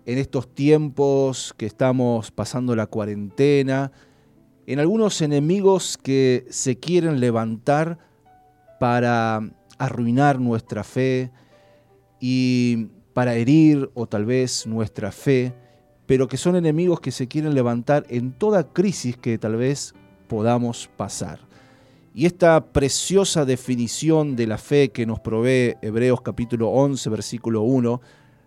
en 0.06 0.20
estos 0.20 0.48
tiempos 0.54 1.54
que 1.58 1.66
estamos 1.66 2.32
pasando 2.32 2.76
la 2.76 2.86
cuarentena, 2.86 3.92
en 4.68 4.80
algunos 4.80 5.22
enemigos 5.22 5.98
que 5.98 6.46
se 6.50 6.78
quieren 6.78 7.20
levantar 7.20 7.98
para 8.80 9.52
arruinar 9.78 10.40
nuestra 10.40 10.84
fe 10.84 11.32
y 12.20 12.88
para 13.14 13.36
herir 13.36 13.90
o 13.94 14.08
tal 14.08 14.26
vez 14.26 14.68
nuestra 14.68 15.12
fe, 15.12 15.54
pero 16.06 16.28
que 16.28 16.38
son 16.38 16.56
enemigos 16.56 17.00
que 17.00 17.12
se 17.12 17.28
quieren 17.28 17.56
levantar 17.56 18.06
en 18.10 18.32
toda 18.32 18.74
crisis 18.74 19.18
que 19.18 19.38
tal 19.38 19.56
vez 19.56 19.94
podamos 20.28 20.90
pasar. 20.96 21.45
Y 22.18 22.26
esta 22.26 22.72
preciosa 22.72 23.44
definición 23.44 24.38
de 24.38 24.48
la 24.48 24.58
fe 24.58 24.90
que 24.90 25.06
nos 25.06 25.20
provee 25.20 25.76
Hebreos 25.82 26.22
capítulo 26.22 26.70
11, 26.70 27.10
versículo 27.10 27.64
1, 27.64 28.02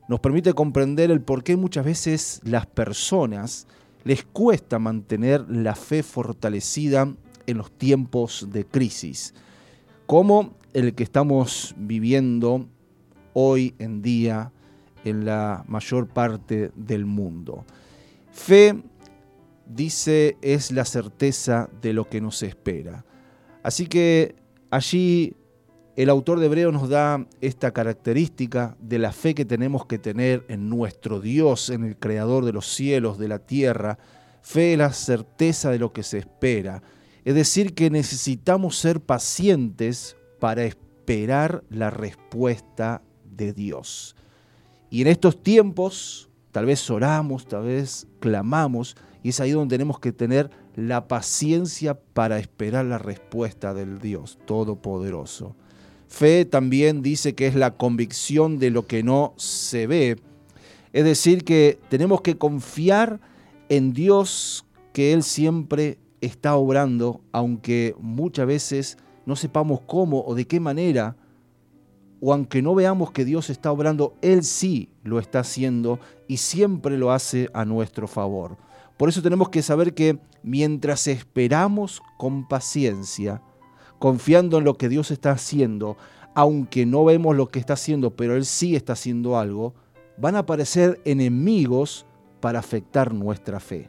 nos 0.09 0.21
permite 0.21 0.55
comprender 0.55 1.11
el 1.11 1.21
por 1.21 1.45
qué 1.45 1.55
muchas 1.55 1.85
veces 1.85 2.41
las 2.45 2.65
personas 2.65 3.67
les 4.05 4.25
cuesta 4.25 4.79
mantener 4.79 5.45
la 5.51 5.75
fe 5.75 6.03
fortalecida 6.03 7.15
en 7.47 7.59
los 7.59 7.71
tiempos 7.71 8.49
de 8.51 8.65
crisis, 8.65 9.35
como 10.07 10.55
el 10.73 10.95
que 10.95 11.05
estamos 11.05 11.75
viviendo 11.77 12.67
hoy 13.35 13.75
en 13.79 14.01
día 14.01 14.51
en 15.05 15.27
la 15.27 15.63
mayor 15.69 16.09
parte 16.09 16.73
del 16.75 17.05
mundo. 17.05 17.67
Fe, 18.33 18.83
dice, 19.67 20.39
es 20.41 20.73
la 20.73 20.87
certeza 20.87 21.69
de 21.83 21.93
lo 21.93 22.09
que 22.09 22.23
nos 22.23 22.43
espera. 22.43 23.05
Así 23.69 23.87
que 23.87 24.35
allí 24.71 25.35
el 25.95 26.09
autor 26.09 26.41
de 26.41 26.47
Hebreo 26.47 26.73
nos 26.73 26.89
da 26.89 27.27
esta 27.43 27.71
característica 27.71 28.79
de 28.81 28.99
la 28.99 29.13
fe 29.13 29.35
que 29.35 29.45
tenemos 29.45 29.85
que 29.85 29.99
tener 29.99 30.47
en 30.49 30.71
nuestro 30.71 31.21
Dios, 31.21 31.69
en 31.69 31.85
el 31.85 31.99
Creador 31.99 32.47
de 32.47 32.55
los 32.55 32.67
cielos, 32.67 33.19
de 33.19 33.29
la 33.29 33.41
tierra. 33.41 33.99
Fe 34.41 34.73
es 34.73 34.79
la 34.79 34.95
certeza 34.95 35.71
de 35.71 35.79
lo 35.79 35.93
que 35.93 36.03
se 36.03 36.17
espera. 36.17 36.83
Es 37.27 37.35
decir, 37.35 37.75
que 37.75 37.91
necesitamos 37.91 38.79
ser 38.79 39.03
pacientes 39.03 40.17
para 40.41 40.65
esperar 40.65 41.63
la 41.69 41.91
respuesta 41.91 43.03
de 43.31 43.53
Dios. 43.53 44.17
Y 44.89 45.03
en 45.03 45.09
estos 45.09 45.43
tiempos 45.43 46.31
tal 46.53 46.65
vez 46.65 46.89
oramos, 46.89 47.47
tal 47.47 47.65
vez 47.65 48.07
clamamos, 48.19 48.97
y 49.23 49.29
es 49.29 49.41
ahí 49.41 49.51
donde 49.51 49.75
tenemos 49.75 50.01
que 50.01 50.13
tener 50.13 50.49
la 50.79 51.09
paciencia 51.09 51.99
para 52.13 52.39
esperar 52.39 52.85
la 52.85 52.99
respuesta 52.99 53.75
del 53.75 53.99
Dios 53.99 54.39
Todopoderoso. 54.47 55.57
Fe 56.07 56.45
también 56.45 57.03
dice 57.03 57.35
que 57.35 57.49
es 57.49 57.57
la 57.57 57.77
convicción 57.77 58.61
de 58.61 58.71
lo 58.71 58.87
que 58.87 59.03
no 59.03 59.35
se 59.37 59.89
ve. 59.89 60.21
Es 60.93 61.05
decir, 61.05 61.43
que 61.43 61.81
tenemos 61.89 62.21
que 62.21 62.39
confiar 62.39 63.19
en 63.69 63.93
Dios 63.93 64.67
que 64.93 65.13
Él 65.13 65.25
siempre 65.25 65.99
está 66.21 66.55
obrando, 66.55 67.23
aunque 67.33 67.97
muchas 67.99 68.47
veces 68.47 68.99
no 69.27 69.35
sepamos 69.35 69.81
cómo 69.81 70.23
o 70.25 70.37
de 70.37 70.47
qué 70.47 70.61
manera, 70.61 71.17
o 72.21 72.33
aunque 72.33 72.63
no 72.63 72.77
veamos 72.77 73.11
que 73.11 73.25
Dios 73.25 73.51
está 73.51 73.73
obrando, 73.73 74.15
Él 74.23 74.45
sí 74.45 74.91
lo 75.03 75.19
está 75.19 75.41
haciendo 75.41 75.99
y 76.29 76.37
siempre 76.37 76.97
lo 76.99 77.11
hace 77.11 77.51
a 77.53 77.65
nuestro 77.65 78.07
favor. 78.07 78.68
Por 78.99 79.09
eso 79.09 79.23
tenemos 79.23 79.49
que 79.49 79.63
saber 79.63 79.95
que 79.95 80.19
mientras 80.43 81.07
esperamos 81.07 82.03
con 82.19 82.49
paciencia, 82.49 83.41
confiando 84.01 84.59
en 84.59 84.65
lo 84.65 84.75
que 84.75 84.89
Dios 84.89 85.13
está 85.13 85.31
haciendo, 85.31 85.97
aunque 86.35 86.85
no 86.85 87.05
vemos 87.05 87.37
lo 87.37 87.49
que 87.49 87.61
está 87.61 87.75
haciendo, 87.75 88.17
pero 88.17 88.35
Él 88.37 88.45
sí 88.45 88.75
está 88.75 88.95
haciendo 88.95 89.39
algo, 89.39 89.75
van 90.19 90.35
a 90.35 90.41
aparecer 90.41 91.01
enemigos 91.05 92.07
para 92.41 92.59
afectar 92.59 93.15
nuestra 93.15 93.61
fe, 93.61 93.89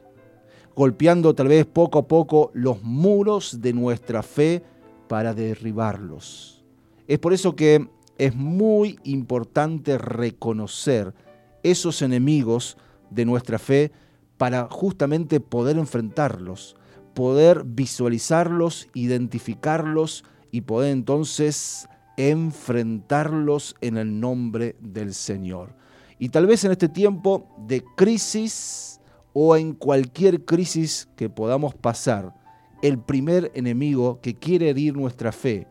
golpeando 0.75 1.33
tal 1.33 1.47
vez 1.47 1.65
poco 1.65 1.99
a 1.99 2.07
poco 2.07 2.51
los 2.53 2.83
muros 2.83 3.61
de 3.61 3.73
nuestra 3.73 4.21
fe 4.21 4.63
para 5.07 5.33
derribarlos. 5.33 6.63
Es 7.07 7.17
por 7.17 7.33
eso 7.33 7.55
que 7.55 7.89
es 8.19 8.35
muy 8.35 8.99
importante 9.03 9.97
reconocer 9.97 11.15
esos 11.63 12.03
enemigos 12.03 12.77
de 13.09 13.25
nuestra 13.25 13.57
fe 13.57 13.91
para 14.39 14.69
justamente 14.71 15.41
poder 15.41 15.77
enfrentarlos, 15.77 16.77
poder 17.13 17.63
visualizarlos, 17.65 18.87
identificarlos 18.93 20.23
y 20.49 20.61
poder 20.61 20.93
entonces 20.93 21.89
enfrentarlos 22.15 23.75
en 23.81 23.97
el 23.97 24.21
nombre 24.21 24.77
del 24.79 25.13
Señor. 25.13 25.75
Y 26.19 26.29
tal 26.29 26.47
vez 26.47 26.63
en 26.63 26.71
este 26.71 26.87
tiempo 26.87 27.49
de 27.67 27.83
crisis 27.97 29.01
o 29.33 29.57
en 29.57 29.73
cualquier 29.73 30.45
crisis 30.45 31.09
que 31.17 31.29
podamos 31.29 31.75
pasar, 31.75 32.33
el 32.81 32.97
primer 32.97 33.51
enemigo 33.55 34.21
que 34.21 34.35
quiere 34.35 34.69
herir 34.69 34.95
nuestra 34.95 35.33
fe 35.33 35.67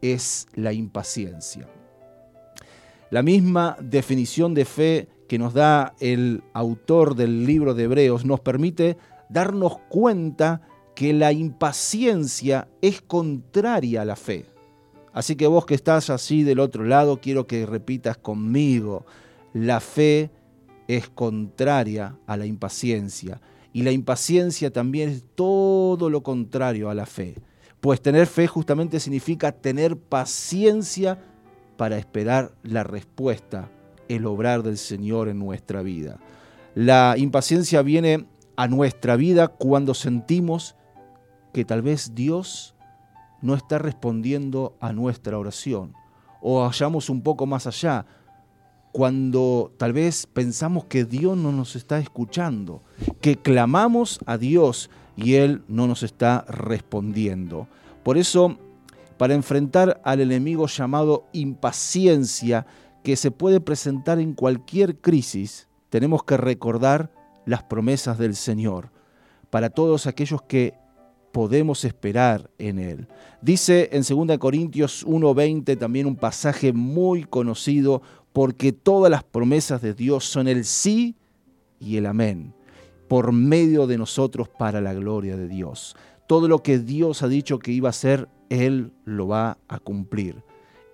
es 0.00 0.46
la 0.54 0.72
impaciencia. 0.72 1.68
La 3.10 3.24
misma 3.24 3.76
definición 3.80 4.54
de 4.54 4.64
fe 4.64 5.08
que 5.28 5.38
nos 5.38 5.54
da 5.54 5.94
el 6.00 6.42
autor 6.52 7.14
del 7.14 7.44
libro 7.46 7.74
de 7.74 7.84
Hebreos 7.84 8.24
nos 8.24 8.40
permite 8.40 8.96
darnos 9.28 9.78
cuenta 9.88 10.62
que 10.94 11.12
la 11.12 11.32
impaciencia 11.32 12.68
es 12.80 13.02
contraria 13.02 14.02
a 14.02 14.04
la 14.04 14.16
fe. 14.16 14.46
Así 15.12 15.36
que 15.36 15.46
vos 15.46 15.66
que 15.66 15.74
estás 15.74 16.10
así 16.10 16.42
del 16.42 16.60
otro 16.60 16.84
lado, 16.84 17.20
quiero 17.20 17.46
que 17.46 17.66
repitas 17.66 18.16
conmigo, 18.16 19.06
la 19.52 19.80
fe 19.80 20.30
es 20.88 21.08
contraria 21.08 22.16
a 22.26 22.36
la 22.36 22.46
impaciencia. 22.46 23.40
Y 23.72 23.82
la 23.82 23.92
impaciencia 23.92 24.72
también 24.72 25.10
es 25.10 25.24
todo 25.34 26.08
lo 26.08 26.22
contrario 26.22 26.88
a 26.88 26.94
la 26.94 27.06
fe. 27.06 27.34
Pues 27.80 28.00
tener 28.00 28.26
fe 28.26 28.46
justamente 28.46 29.00
significa 29.00 29.52
tener 29.52 29.96
paciencia 29.96 31.18
para 31.76 31.98
esperar 31.98 32.52
la 32.62 32.84
respuesta, 32.84 33.70
el 34.08 34.26
obrar 34.26 34.62
del 34.62 34.78
Señor 34.78 35.28
en 35.28 35.38
nuestra 35.38 35.82
vida. 35.82 36.18
La 36.74 37.14
impaciencia 37.16 37.82
viene 37.82 38.26
a 38.56 38.68
nuestra 38.68 39.16
vida 39.16 39.48
cuando 39.48 39.94
sentimos 39.94 40.76
que 41.52 41.64
tal 41.64 41.82
vez 41.82 42.14
Dios 42.14 42.74
no 43.40 43.54
está 43.54 43.78
respondiendo 43.78 44.76
a 44.80 44.92
nuestra 44.92 45.38
oración. 45.38 45.94
O 46.40 46.60
vayamos 46.60 47.08
un 47.10 47.22
poco 47.22 47.46
más 47.46 47.66
allá, 47.66 48.06
cuando 48.92 49.72
tal 49.76 49.92
vez 49.92 50.26
pensamos 50.26 50.84
que 50.84 51.04
Dios 51.04 51.36
no 51.36 51.52
nos 51.52 51.76
está 51.76 51.98
escuchando, 51.98 52.82
que 53.20 53.36
clamamos 53.36 54.20
a 54.26 54.38
Dios 54.38 54.90
y 55.16 55.34
Él 55.34 55.62
no 55.68 55.86
nos 55.86 56.02
está 56.02 56.44
respondiendo. 56.48 57.68
Por 58.02 58.16
eso, 58.16 58.58
para 59.18 59.34
enfrentar 59.34 60.00
al 60.04 60.20
enemigo 60.20 60.66
llamado 60.66 61.26
impaciencia, 61.32 62.66
que 63.06 63.14
se 63.14 63.30
puede 63.30 63.60
presentar 63.60 64.18
en 64.18 64.34
cualquier 64.34 64.96
crisis, 64.96 65.68
tenemos 65.90 66.24
que 66.24 66.36
recordar 66.36 67.12
las 67.44 67.62
promesas 67.62 68.18
del 68.18 68.34
Señor 68.34 68.90
para 69.48 69.70
todos 69.70 70.08
aquellos 70.08 70.42
que 70.42 70.74
podemos 71.30 71.84
esperar 71.84 72.50
en 72.58 72.80
Él. 72.80 73.06
Dice 73.40 73.90
en 73.92 74.02
2 74.02 74.38
Corintios 74.38 75.06
1:20 75.06 75.78
también 75.78 76.06
un 76.06 76.16
pasaje 76.16 76.72
muy 76.72 77.22
conocido, 77.22 78.02
porque 78.32 78.72
todas 78.72 79.08
las 79.08 79.22
promesas 79.22 79.80
de 79.82 79.94
Dios 79.94 80.24
son 80.24 80.48
el 80.48 80.64
sí 80.64 81.14
y 81.78 81.98
el 81.98 82.06
amén, 82.06 82.54
por 83.06 83.30
medio 83.30 83.86
de 83.86 83.98
nosotros 83.98 84.48
para 84.48 84.80
la 84.80 84.94
gloria 84.94 85.36
de 85.36 85.46
Dios. 85.46 85.94
Todo 86.26 86.48
lo 86.48 86.60
que 86.64 86.80
Dios 86.80 87.22
ha 87.22 87.28
dicho 87.28 87.60
que 87.60 87.70
iba 87.70 87.88
a 87.88 87.90
hacer, 87.90 88.28
Él 88.48 88.90
lo 89.04 89.28
va 89.28 89.58
a 89.68 89.78
cumplir. 89.78 90.42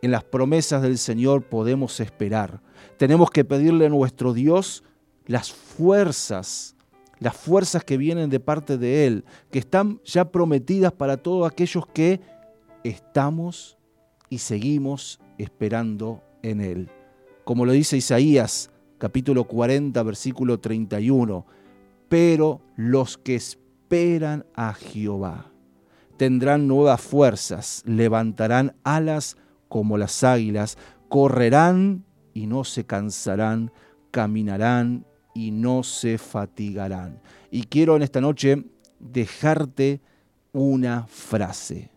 En 0.02 0.10
las 0.10 0.24
promesas 0.24 0.82
del 0.82 0.98
Señor 0.98 1.44
podemos 1.44 2.00
esperar. 2.00 2.60
Tenemos 2.98 3.30
que 3.30 3.44
pedirle 3.44 3.86
a 3.86 3.88
nuestro 3.88 4.34
Dios 4.34 4.84
las 5.26 5.52
fuerzas 5.52 6.76
las 7.22 7.36
fuerzas 7.36 7.84
que 7.84 7.96
vienen 7.96 8.30
de 8.30 8.40
parte 8.40 8.76
de 8.78 9.06
Él, 9.06 9.24
que 9.52 9.60
están 9.60 10.00
ya 10.04 10.24
prometidas 10.32 10.92
para 10.92 11.16
todos 11.16 11.48
aquellos 11.48 11.86
que 11.86 12.20
estamos 12.82 13.78
y 14.28 14.38
seguimos 14.38 15.20
esperando 15.38 16.20
en 16.42 16.60
Él. 16.60 16.90
Como 17.44 17.64
lo 17.64 17.72
dice 17.72 17.96
Isaías 17.96 18.70
capítulo 18.98 19.44
40 19.44 20.02
versículo 20.02 20.58
31, 20.58 21.46
pero 22.08 22.60
los 22.76 23.16
que 23.18 23.36
esperan 23.36 24.44
a 24.54 24.74
Jehová 24.74 25.52
tendrán 26.16 26.66
nuevas 26.66 27.00
fuerzas, 27.00 27.82
levantarán 27.86 28.74
alas 28.84 29.36
como 29.72 29.96
las 29.96 30.22
águilas, 30.22 30.76
correrán 31.08 32.04
y 32.35 32.46
no 32.46 32.62
se 32.62 32.85
cansarán, 32.85 33.72
caminarán 34.11 35.06
y 35.35 35.50
no 35.50 35.82
se 35.82 36.18
fatigarán. 36.18 37.22
Y 37.50 37.62
quiero 37.62 37.96
en 37.96 38.02
esta 38.02 38.20
noche 38.20 38.66
dejarte 39.00 40.02
una 40.52 41.06
frase. 41.06 41.90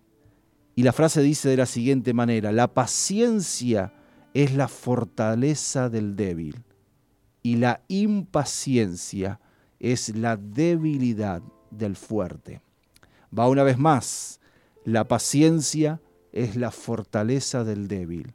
Y 0.73 0.83
la 0.83 0.93
frase 0.93 1.21
dice 1.21 1.49
de 1.49 1.57
la 1.57 1.65
siguiente 1.65 2.13
manera, 2.13 2.53
la 2.53 2.73
paciencia 2.73 3.91
es 4.33 4.55
la 4.55 4.69
fortaleza 4.69 5.89
del 5.89 6.15
débil 6.15 6.63
y 7.43 7.57
la 7.57 7.81
impaciencia 7.89 9.41
es 9.81 10.15
la 10.15 10.38
debilidad 10.38 11.41
del 11.71 11.97
fuerte. 11.97 12.61
Va 13.38 13.49
una 13.49 13.63
vez 13.63 13.77
más, 13.77 14.39
la 14.85 15.09
paciencia 15.09 15.99
es 16.36 16.56
la 16.56 16.69
fortaleza 16.69 17.63
del 17.63 17.88
débil 17.88 18.34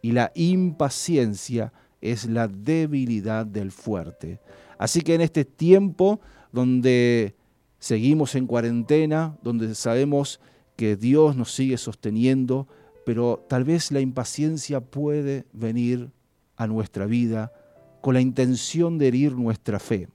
y 0.00 0.12
la 0.12 0.32
impaciencia 0.34 1.72
es 2.00 2.24
la 2.24 2.48
debilidad 2.48 3.44
del 3.44 3.70
fuerte. 3.70 4.40
Así 4.78 5.02
que 5.02 5.14
en 5.14 5.20
este 5.20 5.44
tiempo 5.44 6.20
donde 6.52 7.34
seguimos 7.78 8.34
en 8.34 8.46
cuarentena, 8.46 9.36
donde 9.42 9.74
sabemos 9.74 10.40
que 10.76 10.96
Dios 10.96 11.36
nos 11.36 11.52
sigue 11.52 11.76
sosteniendo, 11.78 12.68
pero 13.04 13.44
tal 13.48 13.64
vez 13.64 13.90
la 13.90 14.00
impaciencia 14.00 14.80
puede 14.80 15.44
venir 15.52 16.10
a 16.56 16.66
nuestra 16.66 17.06
vida 17.06 17.52
con 18.00 18.14
la 18.14 18.20
intención 18.20 18.98
de 18.98 19.08
herir 19.08 19.32
nuestra 19.32 19.78
fe, 19.78 20.08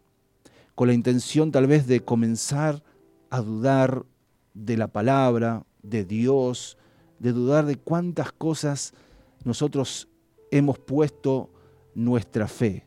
con 0.75 0.87
la 0.87 0.93
intención 0.93 1.51
tal 1.51 1.67
vez 1.67 1.87
de 1.87 2.01
comenzar 2.01 2.83
a 3.29 3.41
dudar 3.41 4.05
de 4.53 4.77
la 4.77 4.87
palabra, 4.87 5.65
de 5.83 6.05
Dios, 6.05 6.77
de 7.19 7.33
dudar 7.33 7.65
de 7.65 7.75
cuántas 7.75 8.31
cosas 8.31 8.93
nosotros 9.43 10.07
hemos 10.51 10.79
puesto 10.79 11.49
nuestra 11.95 12.47
fe. 12.47 12.85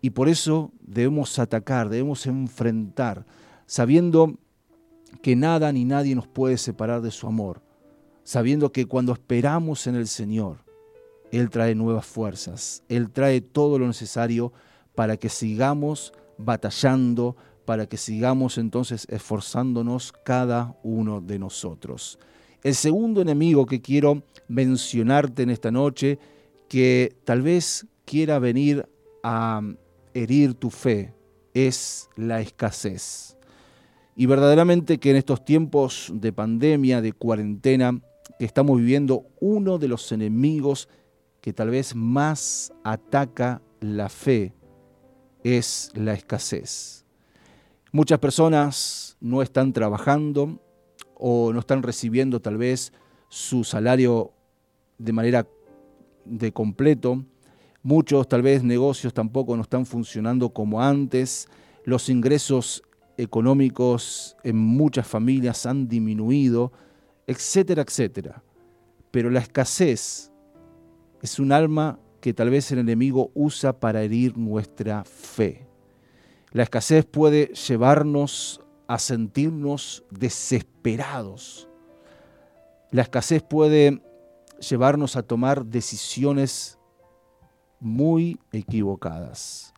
Y 0.00 0.10
por 0.10 0.28
eso 0.28 0.72
debemos 0.80 1.38
atacar, 1.38 1.88
debemos 1.88 2.26
enfrentar, 2.26 3.26
sabiendo 3.66 4.38
que 5.22 5.36
nada 5.36 5.72
ni 5.72 5.84
nadie 5.84 6.14
nos 6.14 6.26
puede 6.26 6.58
separar 6.58 7.00
de 7.00 7.10
su 7.10 7.26
amor, 7.26 7.62
sabiendo 8.22 8.72
que 8.72 8.86
cuando 8.86 9.12
esperamos 9.12 9.86
en 9.86 9.96
el 9.96 10.06
Señor, 10.06 10.58
Él 11.32 11.50
trae 11.50 11.74
nuevas 11.74 12.06
fuerzas, 12.06 12.82
Él 12.88 13.10
trae 13.10 13.40
todo 13.40 13.78
lo 13.78 13.86
necesario 13.86 14.52
para 14.94 15.16
que 15.16 15.28
sigamos 15.28 16.12
batallando, 16.38 17.36
para 17.64 17.86
que 17.86 17.96
sigamos 17.96 18.58
entonces 18.58 19.06
esforzándonos 19.10 20.12
cada 20.24 20.76
uno 20.82 21.20
de 21.20 21.38
nosotros. 21.38 22.18
El 22.62 22.74
segundo 22.74 23.20
enemigo 23.20 23.66
que 23.66 23.80
quiero 23.80 24.22
mencionarte 24.48 25.42
en 25.42 25.50
esta 25.50 25.70
noche, 25.70 26.18
que 26.68 27.16
tal 27.24 27.42
vez 27.42 27.86
quiera 28.04 28.38
venir 28.38 28.88
a 29.22 29.60
herir 30.14 30.54
tu 30.54 30.70
fe 30.70 31.14
es 31.54 32.08
la 32.16 32.40
escasez. 32.40 33.36
Y 34.14 34.26
verdaderamente 34.26 34.98
que 34.98 35.10
en 35.10 35.16
estos 35.16 35.44
tiempos 35.44 36.10
de 36.14 36.32
pandemia, 36.32 37.02
de 37.02 37.12
cuarentena, 37.12 38.00
que 38.38 38.44
estamos 38.44 38.78
viviendo, 38.78 39.26
uno 39.40 39.78
de 39.78 39.88
los 39.88 40.10
enemigos 40.12 40.88
que 41.40 41.52
tal 41.52 41.70
vez 41.70 41.94
más 41.94 42.72
ataca 42.82 43.62
la 43.80 44.08
fe 44.08 44.54
es 45.44 45.90
la 45.94 46.14
escasez. 46.14 47.04
Muchas 47.92 48.18
personas 48.18 49.16
no 49.20 49.42
están 49.42 49.72
trabajando 49.72 50.60
o 51.18 51.52
no 51.52 51.60
están 51.60 51.82
recibiendo 51.82 52.40
tal 52.40 52.56
vez 52.56 52.92
su 53.28 53.64
salario 53.64 54.32
de 54.98 55.12
manera 55.12 55.46
de 56.24 56.52
completo. 56.52 57.24
Muchos 57.82 58.28
tal 58.28 58.42
vez 58.42 58.62
negocios 58.62 59.14
tampoco 59.14 59.56
no 59.56 59.62
están 59.62 59.86
funcionando 59.86 60.50
como 60.50 60.82
antes. 60.82 61.48
Los 61.84 62.08
ingresos 62.08 62.82
económicos 63.16 64.36
en 64.42 64.56
muchas 64.56 65.06
familias 65.06 65.66
han 65.66 65.88
disminuido, 65.88 66.72
etcétera, 67.26 67.82
etcétera. 67.82 68.42
Pero 69.10 69.30
la 69.30 69.40
escasez 69.40 70.32
es 71.22 71.38
un 71.38 71.52
alma 71.52 71.98
que 72.20 72.34
tal 72.34 72.50
vez 72.50 72.70
el 72.72 72.80
enemigo 72.80 73.30
usa 73.34 73.78
para 73.78 74.02
herir 74.02 74.36
nuestra 74.36 75.04
fe. 75.04 75.66
La 76.50 76.64
escasez 76.64 77.04
puede 77.04 77.46
llevarnos 77.68 78.60
a 78.86 78.98
sentirnos 78.98 80.04
desesperados. 80.10 81.68
La 82.90 83.02
escasez 83.02 83.42
puede 83.42 84.00
llevarnos 84.60 85.16
a 85.16 85.22
tomar 85.22 85.66
decisiones 85.66 86.78
muy 87.80 88.38
equivocadas. 88.52 89.74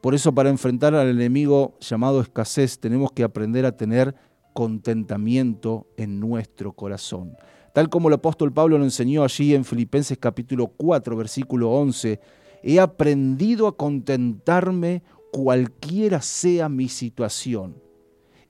Por 0.00 0.14
eso 0.14 0.34
para 0.34 0.50
enfrentar 0.50 0.94
al 0.94 1.08
enemigo 1.08 1.74
llamado 1.80 2.20
escasez 2.20 2.78
tenemos 2.78 3.12
que 3.12 3.22
aprender 3.22 3.66
a 3.66 3.76
tener 3.76 4.14
contentamiento 4.52 5.86
en 5.96 6.20
nuestro 6.20 6.72
corazón. 6.72 7.36
Tal 7.72 7.88
como 7.88 8.08
el 8.08 8.14
apóstol 8.14 8.52
Pablo 8.52 8.78
lo 8.78 8.84
enseñó 8.84 9.22
allí 9.22 9.54
en 9.54 9.64
Filipenses 9.64 10.18
capítulo 10.18 10.68
4, 10.68 11.16
versículo 11.16 11.70
11, 11.70 12.20
he 12.62 12.80
aprendido 12.80 13.68
a 13.68 13.76
contentarme 13.76 15.02
cualquiera 15.32 16.20
sea 16.20 16.68
mi 16.68 16.88
situación. 16.88 17.76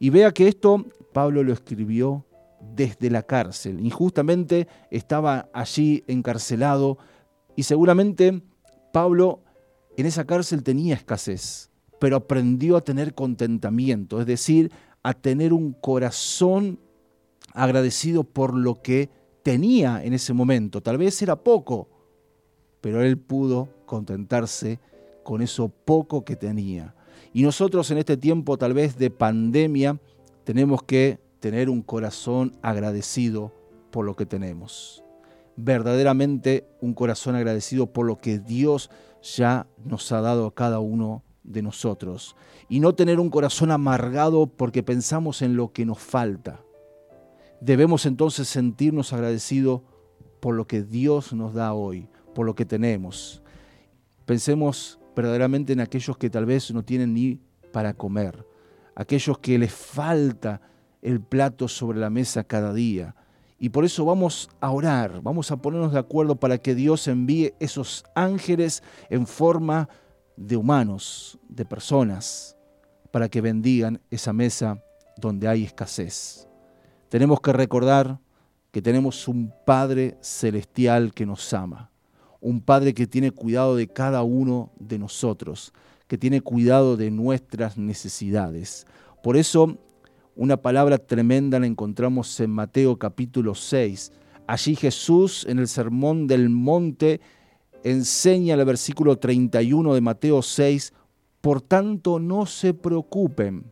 Y 0.01 0.11
vea 0.11 0.33
que 0.33 0.49
esto 0.49 0.87
Pablo 1.13 1.45
lo 1.45 1.53
escribió 1.53 2.25
desde 2.75 3.11
la 3.11 3.23
cárcel. 3.23 3.85
Injustamente 3.85 4.67
estaba 4.91 5.49
allí 5.53 6.03
encarcelado 6.09 6.99
y 7.55 7.65
seguramente 7.65 8.43
Pablo 8.93 9.43
en 9.97 10.07
esa 10.07 10.25
cárcel 10.25 10.63
tenía 10.63 10.95
escasez, 10.95 11.71
pero 11.99 12.17
aprendió 12.17 12.77
a 12.77 12.81
tener 12.81 13.15
contentamiento, 13.15 14.21
es 14.21 14.27
decir, 14.27 14.73
a 15.03 15.13
tener 15.13 15.53
un 15.53 15.73
corazón 15.73 16.81
agradecido 17.53 18.25
por 18.25 18.55
lo 18.55 18.81
que 18.81 19.11
tenía 19.43 20.03
en 20.03 20.15
ese 20.15 20.33
momento. 20.33 20.81
Tal 20.81 20.97
vez 20.97 21.21
era 21.21 21.37
poco, 21.37 21.89
pero 22.81 23.03
él 23.03 23.19
pudo 23.19 23.69
contentarse 23.85 24.81
con 25.25 25.43
eso 25.43 25.69
poco 25.69 26.25
que 26.25 26.37
tenía. 26.37 26.95
Y 27.33 27.43
nosotros 27.43 27.91
en 27.91 27.99
este 27.99 28.17
tiempo 28.17 28.59
tal 28.59 28.75
vez 28.75 28.97
de 28.97 29.11
pandemia 29.11 29.99
tenemos 30.45 30.83
que 30.83 31.19
tener 31.41 31.71
un 31.71 31.83
corazón 31.83 32.57
agradecido 32.63 33.53
por 33.91 34.05
lo 34.05 34.17
que 34.17 34.27
tenemos. 34.27 35.03
Verdaderamente 35.57 36.67
un 36.81 36.95
corazón 36.95 37.35
agradecido 37.35 37.87
por 37.87 38.07
lo 38.07 38.19
que 38.19 38.39
Dios 38.39 38.91
ya 39.23 39.67
nos 39.85 40.11
ha 40.13 40.21
dado 40.21 40.47
a 40.47 40.55
cada 40.55 40.81
uno 40.81 41.23
de 41.43 41.63
nosotros. 41.63 42.37
Y 42.69 42.81
no 42.81 42.95
tener 42.95 43.19
un 43.19 43.31
corazón 43.31 43.71
amargado 43.71 44.47
porque 44.47 44.83
pensamos 44.83 45.43
en 45.43 45.57
lo 45.57 45.73
que 45.73 45.85
nos 45.85 45.99
falta. 45.99 46.61
Debemos 47.61 48.07
entonces 48.07 48.49
sentirnos 48.49 49.13
agradecidos 49.13 49.83
por 50.41 50.55
lo 50.55 50.67
que 50.67 50.83
Dios 50.83 51.33
nos 51.33 51.53
da 51.53 51.75
hoy, 51.75 52.09
por 52.35 52.47
lo 52.47 52.55
que 52.55 52.65
tenemos. 52.65 53.43
Pensemos 54.25 55.00
verdaderamente 55.21 55.75
en 55.75 55.81
aquellos 55.81 56.17
que 56.17 56.31
tal 56.31 56.47
vez 56.47 56.73
no 56.73 56.83
tienen 56.83 57.13
ni 57.13 57.39
para 57.73 57.93
comer, 57.93 58.47
aquellos 58.95 59.39
que 59.39 59.59
les 59.59 59.71
falta 59.71 60.63
el 61.03 61.21
plato 61.21 61.69
sobre 61.69 61.99
la 61.99 62.09
mesa 62.09 62.43
cada 62.43 62.73
día. 62.73 63.15
Y 63.59 63.69
por 63.69 63.85
eso 63.85 64.07
vamos 64.07 64.49
a 64.61 64.71
orar, 64.71 65.21
vamos 65.21 65.51
a 65.51 65.59
ponernos 65.59 65.93
de 65.93 65.99
acuerdo 65.99 66.37
para 66.37 66.57
que 66.57 66.75
Dios 66.75 67.07
envíe 67.07 67.53
esos 67.61 68.05
ángeles 68.15 68.83
en 69.11 69.27
forma 69.27 69.91
de 70.39 70.57
humanos, 70.57 71.39
de 71.51 71.67
personas, 71.67 72.57
para 73.11 73.29
que 73.29 73.43
bendigan 73.43 74.01
esa 74.11 74.33
mesa 74.33 74.83
donde 75.19 75.49
hay 75.49 75.65
escasez. 75.65 76.49
Tenemos 77.11 77.41
que 77.43 77.53
recordar 77.53 78.19
que 78.71 78.81
tenemos 78.81 79.29
un 79.29 79.53
Padre 79.67 80.17
celestial 80.23 81.13
que 81.13 81.27
nos 81.27 81.53
ama, 81.53 81.90
un 82.41 82.61
Padre 82.61 82.95
que 82.95 83.07
tiene 83.07 83.31
cuidado 83.31 83.77
de 83.77 83.89
cada 83.89 84.23
uno 84.23 84.71
de 84.79 84.99
nosotros, 84.99 85.73
que 86.07 86.19
tiene 86.19 86.41
cuidado 86.41 86.97
de 86.97 87.11
nuestras 87.11 87.77
necesidades. 87.77 88.87
Por 89.23 89.37
eso 89.37 89.79
una 90.37 90.57
palabra 90.57 90.97
tremenda 90.97 91.61
la 91.61 91.67
encontramos 91.67 92.41
en 92.41 92.51
Mateo 92.51 92.99
capítulo 92.99 93.55
6. 93.55 94.13
Allí 94.47 94.75
Jesús 94.75 95.45
en 95.47 95.59
el 95.59 95.69
Sermón 95.69 96.27
del 96.27 96.49
Monte 96.49 97.21
enseña 97.85 98.55
el 98.55 98.65
versículo 98.65 99.19
31 99.19 99.95
de 99.95 100.01
Mateo 100.01 100.41
6, 100.41 100.95
por 101.43 101.61
tanto 101.61 102.19
no 102.19 102.47
se 102.47 102.73
preocupen 102.73 103.65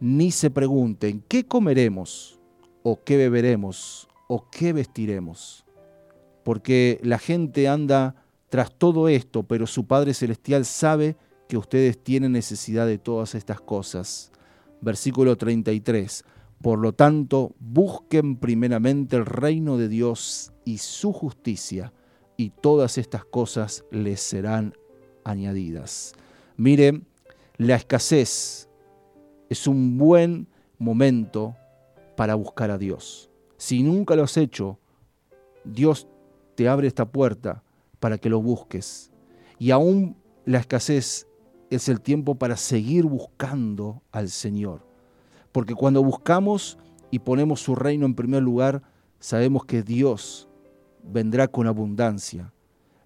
ni 0.00 0.30
se 0.30 0.50
pregunten, 0.50 1.22
¿qué 1.28 1.44
comeremos? 1.44 2.38
¿O 2.82 3.02
qué 3.02 3.16
beberemos? 3.18 4.08
¿O 4.28 4.48
qué 4.50 4.72
vestiremos? 4.72 5.65
Porque 6.46 7.00
la 7.02 7.18
gente 7.18 7.66
anda 7.66 8.14
tras 8.50 8.70
todo 8.70 9.08
esto, 9.08 9.42
pero 9.42 9.66
su 9.66 9.88
Padre 9.88 10.14
Celestial 10.14 10.64
sabe 10.64 11.16
que 11.48 11.56
ustedes 11.56 12.00
tienen 12.00 12.30
necesidad 12.30 12.86
de 12.86 12.98
todas 12.98 13.34
estas 13.34 13.60
cosas 13.60 14.30
versículo 14.80 15.36
33. 15.36 16.24
Por 16.62 16.78
lo 16.78 16.92
tanto, 16.92 17.54
busquen 17.58 18.36
primeramente 18.36 19.16
el 19.16 19.26
reino 19.26 19.76
de 19.76 19.88
Dios 19.88 20.52
y 20.64 20.78
su 20.78 21.12
justicia, 21.12 21.92
y 22.36 22.50
todas 22.50 22.98
estas 22.98 23.24
cosas 23.24 23.84
les 23.90 24.20
serán 24.20 24.74
añadidas. 25.24 26.14
Mire, 26.56 27.02
la 27.56 27.76
escasez 27.76 28.68
es 29.48 29.66
un 29.66 29.96
buen 29.98 30.48
momento 30.78 31.56
para 32.16 32.34
buscar 32.34 32.70
a 32.70 32.78
Dios. 32.78 33.30
Si 33.56 33.82
nunca 33.82 34.16
lo 34.16 34.24
has 34.24 34.36
hecho, 34.36 34.78
Dios 35.64 36.06
te 36.56 36.68
abre 36.68 36.88
esta 36.88 37.06
puerta 37.06 37.62
para 38.00 38.18
que 38.18 38.28
lo 38.28 38.42
busques. 38.42 39.12
Y 39.58 39.70
aún 39.70 40.16
la 40.44 40.58
escasez 40.58 41.28
es 41.70 41.88
el 41.88 42.00
tiempo 42.00 42.34
para 42.34 42.56
seguir 42.56 43.04
buscando 43.04 44.02
al 44.10 44.28
Señor. 44.28 44.86
Porque 45.52 45.74
cuando 45.74 46.02
buscamos 46.02 46.78
y 47.10 47.20
ponemos 47.20 47.60
su 47.60 47.74
reino 47.74 48.06
en 48.06 48.14
primer 48.14 48.42
lugar, 48.42 48.82
sabemos 49.20 49.64
que 49.64 49.82
Dios 49.82 50.48
vendrá 51.02 51.48
con 51.48 51.66
abundancia, 51.66 52.52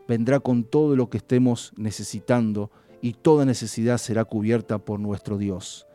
vendrá 0.08 0.40
con 0.40 0.64
todo 0.64 0.96
lo 0.96 1.10
que 1.10 1.18
estemos 1.18 1.72
necesitando 1.76 2.70
y 3.02 3.14
toda 3.14 3.44
necesidad 3.44 3.98
será 3.98 4.24
cubierta 4.24 4.78
por 4.78 5.00
nuestro 5.00 5.38
Dios. 5.38 5.86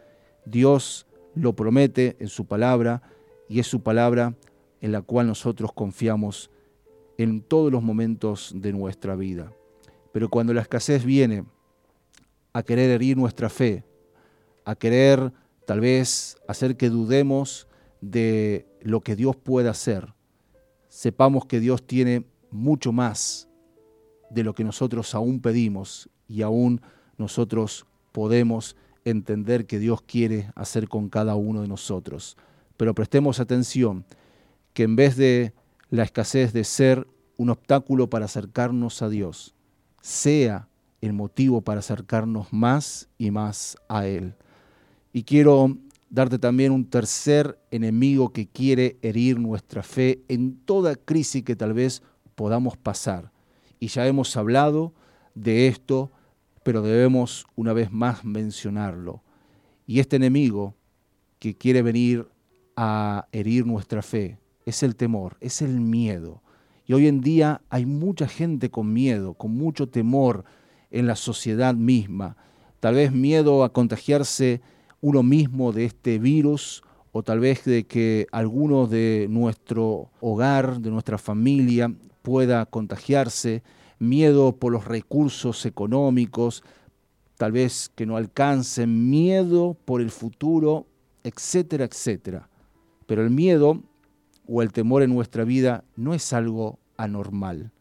Dios 0.45 1.07
lo 1.33 1.55
promete 1.55 2.15
en 2.19 2.27
su 2.27 2.45
palabra 2.45 3.01
y 3.49 3.59
es 3.59 3.67
su 3.67 3.81
palabra 3.81 4.35
en 4.81 4.91
la 4.91 5.01
cual 5.01 5.27
nosotros 5.27 5.71
confiamos 5.73 6.49
en 7.17 7.41
todos 7.41 7.71
los 7.71 7.81
momentos 7.81 8.51
de 8.55 8.73
nuestra 8.73 9.15
vida. 9.15 9.51
Pero 10.11 10.29
cuando 10.29 10.53
la 10.53 10.61
escasez 10.61 11.03
viene, 11.03 11.45
a 12.53 12.63
querer 12.63 12.89
herir 12.89 13.17
nuestra 13.17 13.49
fe, 13.49 13.83
a 14.63 14.75
querer 14.75 15.33
tal 15.65 15.81
vez 15.81 16.37
hacer 16.47 16.77
que 16.77 16.89
dudemos 16.89 17.67
de 17.99 18.65
lo 18.81 19.01
que 19.01 19.15
Dios 19.15 19.35
puede 19.35 19.67
hacer. 19.67 20.13
Sepamos 20.87 21.45
que 21.45 21.59
Dios 21.59 21.85
tiene 21.85 22.25
mucho 22.51 22.93
más 22.93 23.49
de 24.29 24.43
lo 24.43 24.53
que 24.53 24.63
nosotros 24.63 25.13
aún 25.15 25.41
pedimos 25.41 26.09
y 26.27 26.43
aún 26.43 26.81
nosotros 27.17 27.85
podemos 28.11 28.77
entender 29.03 29.65
que 29.65 29.79
Dios 29.79 30.01
quiere 30.01 30.49
hacer 30.55 30.87
con 30.87 31.09
cada 31.09 31.35
uno 31.35 31.61
de 31.61 31.67
nosotros. 31.67 32.37
Pero 32.77 32.95
prestemos 32.95 33.39
atención 33.39 34.05
que 34.73 34.83
en 34.83 34.95
vez 34.95 35.17
de 35.17 35.53
la 35.89 36.03
escasez 36.03 36.53
de 36.53 36.63
ser 36.63 37.07
un 37.37 37.49
obstáculo 37.49 38.09
para 38.09 38.25
acercarnos 38.25 39.01
a 39.01 39.09
Dios, 39.09 39.53
sea 40.01 40.67
el 41.01 41.13
motivo 41.13 41.61
para 41.61 41.79
acercarnos 41.79 42.51
más 42.51 43.09
y 43.17 43.31
más 43.31 43.77
a 43.87 44.07
Él. 44.07 44.35
Y 45.13 45.23
quiero 45.23 45.77
darte 46.09 46.39
también 46.39 46.71
un 46.71 46.85
tercer 46.85 47.59
enemigo 47.71 48.31
que 48.31 48.47
quiere 48.47 48.97
herir 49.01 49.39
nuestra 49.39 49.83
fe 49.83 50.23
en 50.27 50.57
toda 50.65 50.95
crisis 50.95 51.43
que 51.43 51.55
tal 51.55 51.73
vez 51.73 52.01
podamos 52.35 52.77
pasar. 52.77 53.31
Y 53.79 53.87
ya 53.87 54.07
hemos 54.07 54.35
hablado 54.37 54.93
de 55.35 55.67
esto, 55.67 56.11
pero 56.63 56.81
debemos 56.81 57.45
una 57.55 57.73
vez 57.73 57.91
más 57.91 58.23
mencionarlo. 58.23 59.21
Y 59.85 59.99
este 59.99 60.15
enemigo 60.15 60.75
que 61.39 61.55
quiere 61.55 61.81
venir 61.81 62.27
a 62.75 63.27
herir 63.31 63.65
nuestra 63.65 64.01
fe 64.01 64.39
es 64.65 64.83
el 64.83 64.95
temor, 64.95 65.37
es 65.39 65.61
el 65.61 65.79
miedo. 65.79 66.41
Y 66.85 66.93
hoy 66.93 67.07
en 67.07 67.21
día 67.21 67.61
hay 67.69 67.85
mucha 67.85 68.27
gente 68.27 68.69
con 68.69 68.93
miedo, 68.93 69.33
con 69.33 69.55
mucho 69.55 69.87
temor 69.87 70.43
en 70.91 71.07
la 71.07 71.15
sociedad 71.15 71.73
misma. 71.73 72.37
Tal 72.79 72.95
vez 72.95 73.11
miedo 73.11 73.63
a 73.63 73.73
contagiarse 73.73 74.61
uno 75.01 75.23
mismo 75.23 75.71
de 75.71 75.85
este 75.85 76.19
virus 76.19 76.83
o 77.11 77.23
tal 77.23 77.39
vez 77.39 77.63
de 77.65 77.85
que 77.85 78.27
alguno 78.31 78.87
de 78.87 79.27
nuestro 79.29 80.09
hogar, 80.19 80.79
de 80.81 80.91
nuestra 80.91 81.17
familia 81.17 81.93
pueda 82.21 82.65
contagiarse, 82.65 83.63
miedo 83.99 84.57
por 84.57 84.71
los 84.71 84.85
recursos 84.85 85.65
económicos, 85.65 86.63
tal 87.37 87.51
vez 87.51 87.89
que 87.95 88.05
no 88.05 88.17
alcancen, 88.17 89.09
miedo 89.09 89.77
por 89.85 90.01
el 90.01 90.11
futuro, 90.11 90.87
etcétera, 91.23 91.85
etcétera. 91.85 92.49
Pero 93.05 93.23
el 93.23 93.29
miedo 93.29 93.81
o 94.47 94.61
el 94.61 94.71
temor 94.71 95.03
en 95.03 95.13
nuestra 95.13 95.43
vida 95.43 95.83
no 95.95 96.13
es 96.13 96.33
algo 96.33 96.79
anormal. 96.97 97.71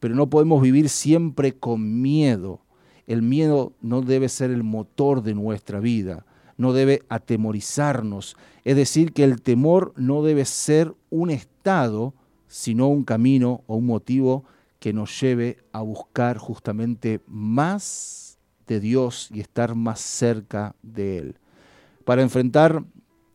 Pero 0.00 0.14
no 0.14 0.28
podemos 0.28 0.62
vivir 0.62 0.88
siempre 0.88 1.52
con 1.52 2.02
miedo. 2.02 2.60
El 3.06 3.22
miedo 3.22 3.72
no 3.80 4.02
debe 4.02 4.28
ser 4.28 4.50
el 4.50 4.62
motor 4.62 5.22
de 5.22 5.34
nuestra 5.34 5.80
vida, 5.80 6.26
no 6.56 6.72
debe 6.72 7.02
atemorizarnos. 7.08 8.36
Es 8.64 8.76
decir, 8.76 9.12
que 9.12 9.24
el 9.24 9.42
temor 9.42 9.92
no 9.96 10.22
debe 10.22 10.44
ser 10.44 10.94
un 11.10 11.30
estado, 11.30 12.14
sino 12.48 12.88
un 12.88 13.04
camino 13.04 13.62
o 13.66 13.76
un 13.76 13.86
motivo 13.86 14.44
que 14.78 14.92
nos 14.92 15.18
lleve 15.20 15.58
a 15.72 15.80
buscar 15.80 16.36
justamente 16.38 17.20
más 17.26 18.38
de 18.66 18.80
Dios 18.80 19.28
y 19.32 19.40
estar 19.40 19.74
más 19.74 20.00
cerca 20.00 20.74
de 20.82 21.18
Él. 21.18 21.38
Para 22.04 22.22
enfrentar 22.22 22.84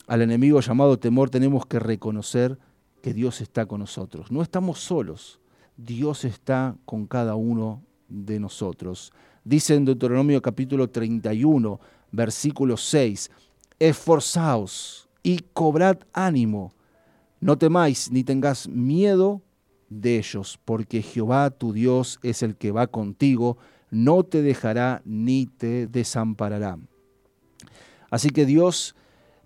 al 0.09 0.23
enemigo 0.23 0.59
llamado 0.59 0.97
temor 0.97 1.29
tenemos 1.29 1.67
que 1.67 1.77
reconocer 1.77 2.57
que 3.03 3.13
Dios 3.13 3.41
está 3.41 3.67
con 3.67 3.81
nosotros. 3.81 4.31
No 4.31 4.41
estamos 4.41 4.79
solos, 4.79 5.39
Dios 5.77 6.25
está 6.25 6.75
con 6.85 7.05
cada 7.05 7.35
uno 7.35 7.83
de 8.07 8.39
nosotros. 8.39 9.13
Dice 9.43 9.75
en 9.75 9.85
Deuteronomio 9.85 10.41
capítulo 10.41 10.89
31, 10.89 11.79
versículo 12.11 12.75
6, 12.75 13.29
esforzaos 13.77 15.07
y 15.21 15.41
cobrad 15.53 15.99
ánimo, 16.11 16.73
no 17.39 17.59
temáis 17.59 18.11
ni 18.11 18.23
tengáis 18.23 18.67
miedo 18.67 19.43
de 19.89 20.17
ellos, 20.17 20.59
porque 20.65 21.03
Jehová 21.03 21.51
tu 21.51 21.71
Dios 21.71 22.19
es 22.23 22.41
el 22.41 22.55
que 22.55 22.71
va 22.71 22.87
contigo, 22.87 23.59
no 23.91 24.23
te 24.23 24.41
dejará 24.41 25.03
ni 25.05 25.45
te 25.45 25.85
desamparará. 25.85 26.79
Así 28.09 28.31
que 28.31 28.47
Dios 28.47 28.95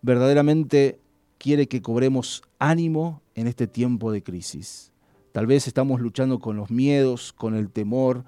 verdaderamente 0.03 0.99
quiere 1.39 1.67
que 1.67 1.81
cobremos 1.81 2.43
ánimo 2.59 3.23
en 3.33 3.47
este 3.47 3.65
tiempo 3.65 4.11
de 4.11 4.21
crisis. 4.21 4.91
Tal 5.31 5.47
vez 5.47 5.65
estamos 5.65 5.99
luchando 5.99 6.39
con 6.39 6.55
los 6.55 6.69
miedos, 6.69 7.33
con 7.33 7.55
el 7.55 7.71
temor, 7.71 8.23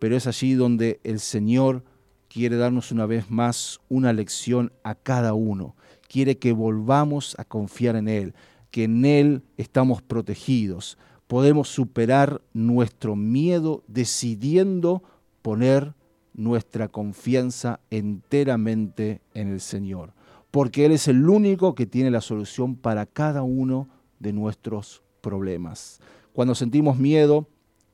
pero 0.00 0.16
es 0.16 0.26
allí 0.26 0.54
donde 0.54 0.98
el 1.04 1.20
Señor 1.20 1.84
quiere 2.28 2.56
darnos 2.56 2.90
una 2.90 3.06
vez 3.06 3.30
más 3.30 3.80
una 3.88 4.12
lección 4.12 4.72
a 4.82 4.96
cada 4.96 5.34
uno. 5.34 5.76
Quiere 6.08 6.38
que 6.38 6.52
volvamos 6.52 7.36
a 7.38 7.44
confiar 7.44 7.94
en 7.94 8.08
Él, 8.08 8.34
que 8.70 8.84
en 8.84 9.04
Él 9.04 9.42
estamos 9.56 10.02
protegidos, 10.02 10.98
podemos 11.26 11.68
superar 11.68 12.40
nuestro 12.54 13.14
miedo 13.14 13.84
decidiendo 13.86 15.02
poner 15.42 15.94
nuestra 16.34 16.88
confianza 16.88 17.80
enteramente 17.90 19.20
en 19.34 19.48
el 19.48 19.60
Señor, 19.60 20.14
porque 20.50 20.86
Él 20.86 20.92
es 20.92 21.08
el 21.08 21.28
único 21.28 21.74
que 21.74 21.86
tiene 21.86 22.10
la 22.10 22.20
solución 22.20 22.76
para 22.76 23.06
cada 23.06 23.42
uno 23.42 23.88
de 24.18 24.32
nuestros 24.32 25.02
problemas. 25.20 26.00
Cuando 26.32 26.54
sentimos 26.54 26.98
miedo, 26.98 27.48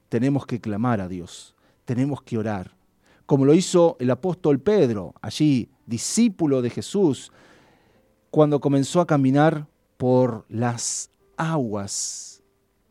tenemos 0.08 0.46
que 0.46 0.60
clamar 0.60 1.00
a 1.00 1.08
Dios, 1.08 1.54
tenemos 1.84 2.22
que 2.22 2.38
orar, 2.38 2.74
como 3.26 3.46
lo 3.46 3.54
hizo 3.54 3.96
el 4.00 4.10
apóstol 4.10 4.60
Pedro, 4.60 5.14
allí 5.22 5.70
discípulo 5.86 6.60
de 6.60 6.70
Jesús, 6.70 7.32
cuando 8.30 8.60
comenzó 8.60 9.00
a 9.00 9.06
caminar 9.06 9.66
por 9.96 10.44
las 10.48 11.10
aguas 11.36 12.42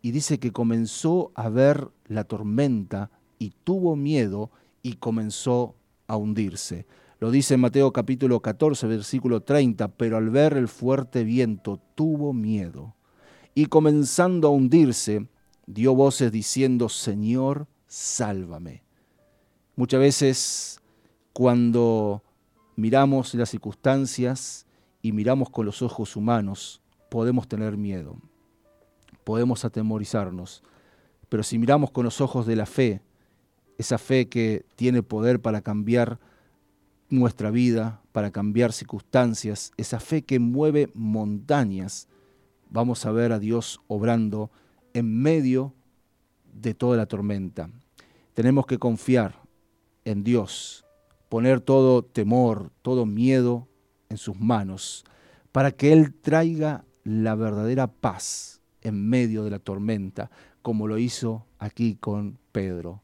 y 0.02 0.12
dice 0.12 0.40
que 0.40 0.52
comenzó 0.52 1.32
a 1.36 1.50
ver 1.50 1.90
la 2.08 2.24
tormenta 2.24 3.12
y 3.38 3.52
tuvo 3.64 3.96
miedo 3.96 4.52
y 4.82 4.94
comenzó 4.94 5.76
a 6.08 6.18
hundirse. 6.18 6.88
Lo 7.24 7.32
dice 7.32 7.56
Mateo 7.56 7.94
capítulo 7.94 8.42
14, 8.42 8.86
versículo 8.86 9.40
30, 9.44 9.88
pero 9.88 10.18
al 10.18 10.30
ver 10.30 10.58
el 10.58 10.68
fuerte 10.68 11.24
viento 11.24 11.80
tuvo 11.96 12.34
miedo 12.34 12.96
y 13.56 13.68
comenzando 13.68 14.50
a 14.50 14.52
hundirse, 14.52 15.30
dio 15.66 15.96
voces 15.96 16.34
diciendo, 16.34 16.90
Señor, 16.90 17.68
sálvame. 17.88 18.84
Muchas 19.78 20.02
veces 20.02 20.82
cuando 21.32 22.24
miramos 22.76 23.34
las 23.36 23.52
circunstancias 23.52 24.68
y 25.02 25.14
miramos 25.14 25.50
con 25.50 25.66
los 25.66 25.82
ojos 25.82 26.18
humanos, 26.18 26.82
podemos 27.10 27.48
tener 27.48 27.78
miedo 27.78 28.18
podemos 29.24 29.64
atemorizarnos, 29.64 30.62
pero 31.30 31.42
si 31.44 31.58
miramos 31.58 31.90
con 31.90 32.04
los 32.04 32.20
ojos 32.20 32.46
de 32.46 32.58
la 32.58 32.66
fe, 32.66 33.02
esa 33.78 33.98
fe 33.98 34.28
que 34.28 34.66
tiene 34.76 35.04
poder 35.04 35.40
para 35.40 35.62
cambiar 35.62 36.20
nuestra 37.14 37.52
vida, 37.52 38.02
para 38.12 38.32
cambiar 38.32 38.74
circunstancias, 38.74 39.72
esa 39.78 40.00
fe 40.00 40.24
que 40.24 40.40
mueve 40.40 40.90
montañas, 40.94 42.08
vamos 42.70 43.06
a 43.06 43.12
ver 43.12 43.32
a 43.32 43.40
Dios 43.40 43.82
obrando 43.88 44.52
en 44.94 45.22
medio 45.22 45.74
de 46.54 46.74
toda 46.74 46.98
la 46.98 47.06
tormenta. 47.06 47.70
Tenemos 48.34 48.66
que 48.66 48.80
confiar 48.80 49.42
en 50.06 50.24
Dios, 50.24 50.86
poner 51.30 51.62
todo 51.62 52.04
temor, 52.04 52.72
todo 52.82 53.06
miedo 53.06 53.68
en 54.10 54.18
sus 54.18 54.40
manos, 54.40 55.06
para 55.52 55.72
que 55.72 55.94
Él 55.94 56.14
traiga 56.14 56.84
la 57.04 57.36
verdadera 57.36 57.88
paz 57.88 58.62
en 58.82 59.08
medio 59.08 59.44
de 59.44 59.52
la 59.52 59.60
tormenta, 59.60 60.32
como 60.62 60.88
lo 60.88 60.98
hizo 60.98 61.46
aquí 61.60 61.96
con 61.96 62.40
Pedro. 62.52 63.04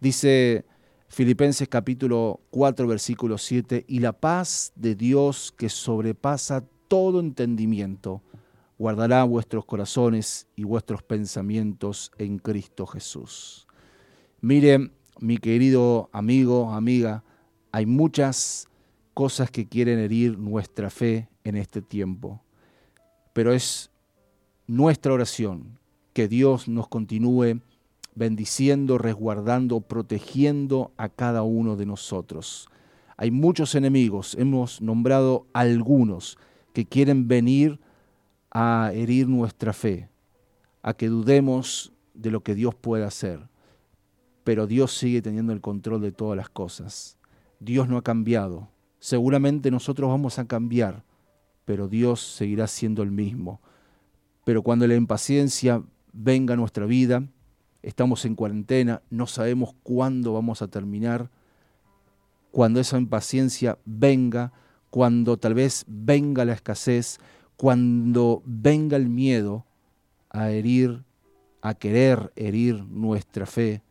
Dice 0.00 0.64
Filipenses 1.08 1.68
capítulo 1.68 2.40
4, 2.50 2.86
versículo 2.86 3.38
7, 3.38 3.84
y 3.88 4.00
la 4.00 4.12
paz 4.12 4.72
de 4.76 4.94
Dios 4.94 5.52
que 5.56 5.68
sobrepasa 5.68 6.64
todo 6.86 7.20
entendimiento, 7.20 8.22
guardará 8.78 9.24
vuestros 9.24 9.64
corazones 9.64 10.46
y 10.54 10.64
vuestros 10.64 11.02
pensamientos 11.02 12.12
en 12.18 12.38
Cristo 12.38 12.86
Jesús. 12.86 13.66
Mire, 14.40 14.92
mi 15.18 15.38
querido 15.38 16.10
amigo, 16.12 16.70
amiga, 16.70 17.24
hay 17.72 17.86
muchas 17.86 18.68
cosas 19.14 19.50
que 19.50 19.66
quieren 19.66 19.98
herir 19.98 20.38
nuestra 20.38 20.90
fe 20.90 21.28
en 21.42 21.56
este 21.56 21.82
tiempo, 21.82 22.42
pero 23.32 23.52
es 23.52 23.90
nuestra 24.66 25.14
oración, 25.14 25.78
que 26.12 26.28
Dios 26.28 26.68
nos 26.68 26.86
continúe 26.86 27.60
bendiciendo, 28.14 28.98
resguardando, 28.98 29.80
protegiendo 29.80 30.92
a 30.96 31.08
cada 31.08 31.42
uno 31.42 31.76
de 31.76 31.86
nosotros. 31.86 32.68
Hay 33.16 33.30
muchos 33.30 33.74
enemigos, 33.74 34.36
hemos 34.38 34.80
nombrado 34.80 35.46
algunos 35.52 36.38
que 36.72 36.84
quieren 36.84 37.28
venir 37.28 37.80
a 38.50 38.90
herir 38.94 39.28
nuestra 39.28 39.72
fe, 39.72 40.08
a 40.82 40.94
que 40.94 41.08
dudemos 41.08 41.92
de 42.14 42.30
lo 42.30 42.42
que 42.42 42.54
Dios 42.54 42.74
puede 42.74 43.04
hacer. 43.04 43.48
Pero 44.44 44.66
Dios 44.66 44.96
sigue 44.96 45.22
teniendo 45.22 45.52
el 45.52 45.60
control 45.60 46.00
de 46.00 46.12
todas 46.12 46.36
las 46.36 46.48
cosas. 46.48 47.18
Dios 47.60 47.88
no 47.88 47.96
ha 47.96 48.02
cambiado. 48.02 48.68
Seguramente 48.98 49.70
nosotros 49.70 50.08
vamos 50.08 50.38
a 50.38 50.46
cambiar, 50.46 51.04
pero 51.64 51.88
Dios 51.88 52.20
seguirá 52.20 52.66
siendo 52.66 53.02
el 53.02 53.10
mismo. 53.10 53.60
Pero 54.44 54.62
cuando 54.62 54.86
la 54.86 54.94
impaciencia 54.94 55.82
venga 56.12 56.54
a 56.54 56.56
nuestra 56.56 56.86
vida, 56.86 57.24
estamos 57.82 58.24
en 58.24 58.34
cuarentena, 58.34 59.02
no 59.10 59.26
sabemos 59.26 59.74
cuándo 59.82 60.32
vamos 60.32 60.62
a 60.62 60.68
terminar, 60.68 61.30
cuando 62.50 62.80
esa 62.80 62.98
impaciencia 62.98 63.78
venga, 63.84 64.52
cuando 64.90 65.36
tal 65.36 65.54
vez 65.54 65.84
venga 65.86 66.44
la 66.44 66.54
escasez, 66.54 67.18
cuando 67.56 68.42
venga 68.44 68.96
el 68.96 69.08
miedo 69.08 69.66
a 70.30 70.50
herir, 70.50 71.04
a 71.60 71.74
querer 71.74 72.32
herir 72.36 72.84
nuestra 72.84 73.46
fe, 73.46 73.82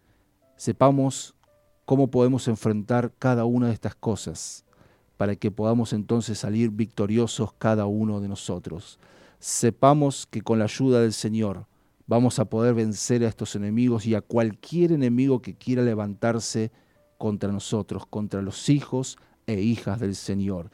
sepamos 0.56 1.36
cómo 1.86 2.08
podemos 2.08 2.48
enfrentar 2.48 3.14
cada 3.18 3.46
una 3.46 3.68
de 3.68 3.74
estas 3.74 3.96
cosas 3.96 4.66
para 5.18 5.36
que 5.36 5.52
podamos 5.52 5.94
entonces 5.94 6.40
salir 6.40 6.70
victoriosos 6.70 7.54
cada 7.54 7.86
uno 7.86 8.20
de 8.20 8.28
nosotros. 8.28 9.00
Sepamos 9.40 10.28
que 10.28 10.42
con 10.42 10.60
la 10.60 10.66
ayuda 10.66 11.02
del 11.02 11.14
Señor 11.14 11.66
vamos 12.08 12.40
a 12.40 12.46
poder 12.46 12.74
vencer 12.74 13.24
a 13.24 13.28
estos 13.28 13.56
enemigos 13.56 14.06
y 14.06 14.16
a 14.16 14.22
cualquier 14.22 14.94
enemigo 14.94 15.42
que 15.42 15.56
quiera 15.56 15.84
levantarse 15.84 16.72
contra 17.18 17.52
nosotros, 17.52 18.06
contra 18.08 18.42
los 18.42 18.70
hijos 18.70 19.18
e 19.46 19.60
hijas 19.60 20.00
del 20.00 20.16
Señor. 20.16 20.72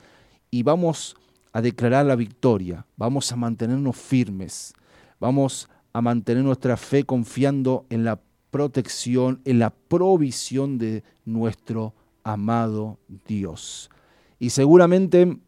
Y 0.51 0.63
vamos 0.63 1.15
a 1.51 1.61
declarar 1.61 2.05
la 2.05 2.15
victoria, 2.15 2.86
vamos 2.95 3.31
a 3.31 3.36
mantenernos 3.36 3.97
firmes, 3.97 4.73
vamos 5.19 5.69
a 5.91 6.01
mantener 6.01 6.43
nuestra 6.43 6.77
fe 6.77 7.03
confiando 7.03 7.86
en 7.89 8.03
la 8.03 8.21
protección, 8.51 9.41
en 9.45 9.59
la 9.59 9.71
provisión 9.71 10.77
de 10.77 11.03
nuestro 11.25 11.93
amado 12.23 12.99
Dios. 13.27 13.89
Y 14.38 14.51
seguramente 14.51 15.39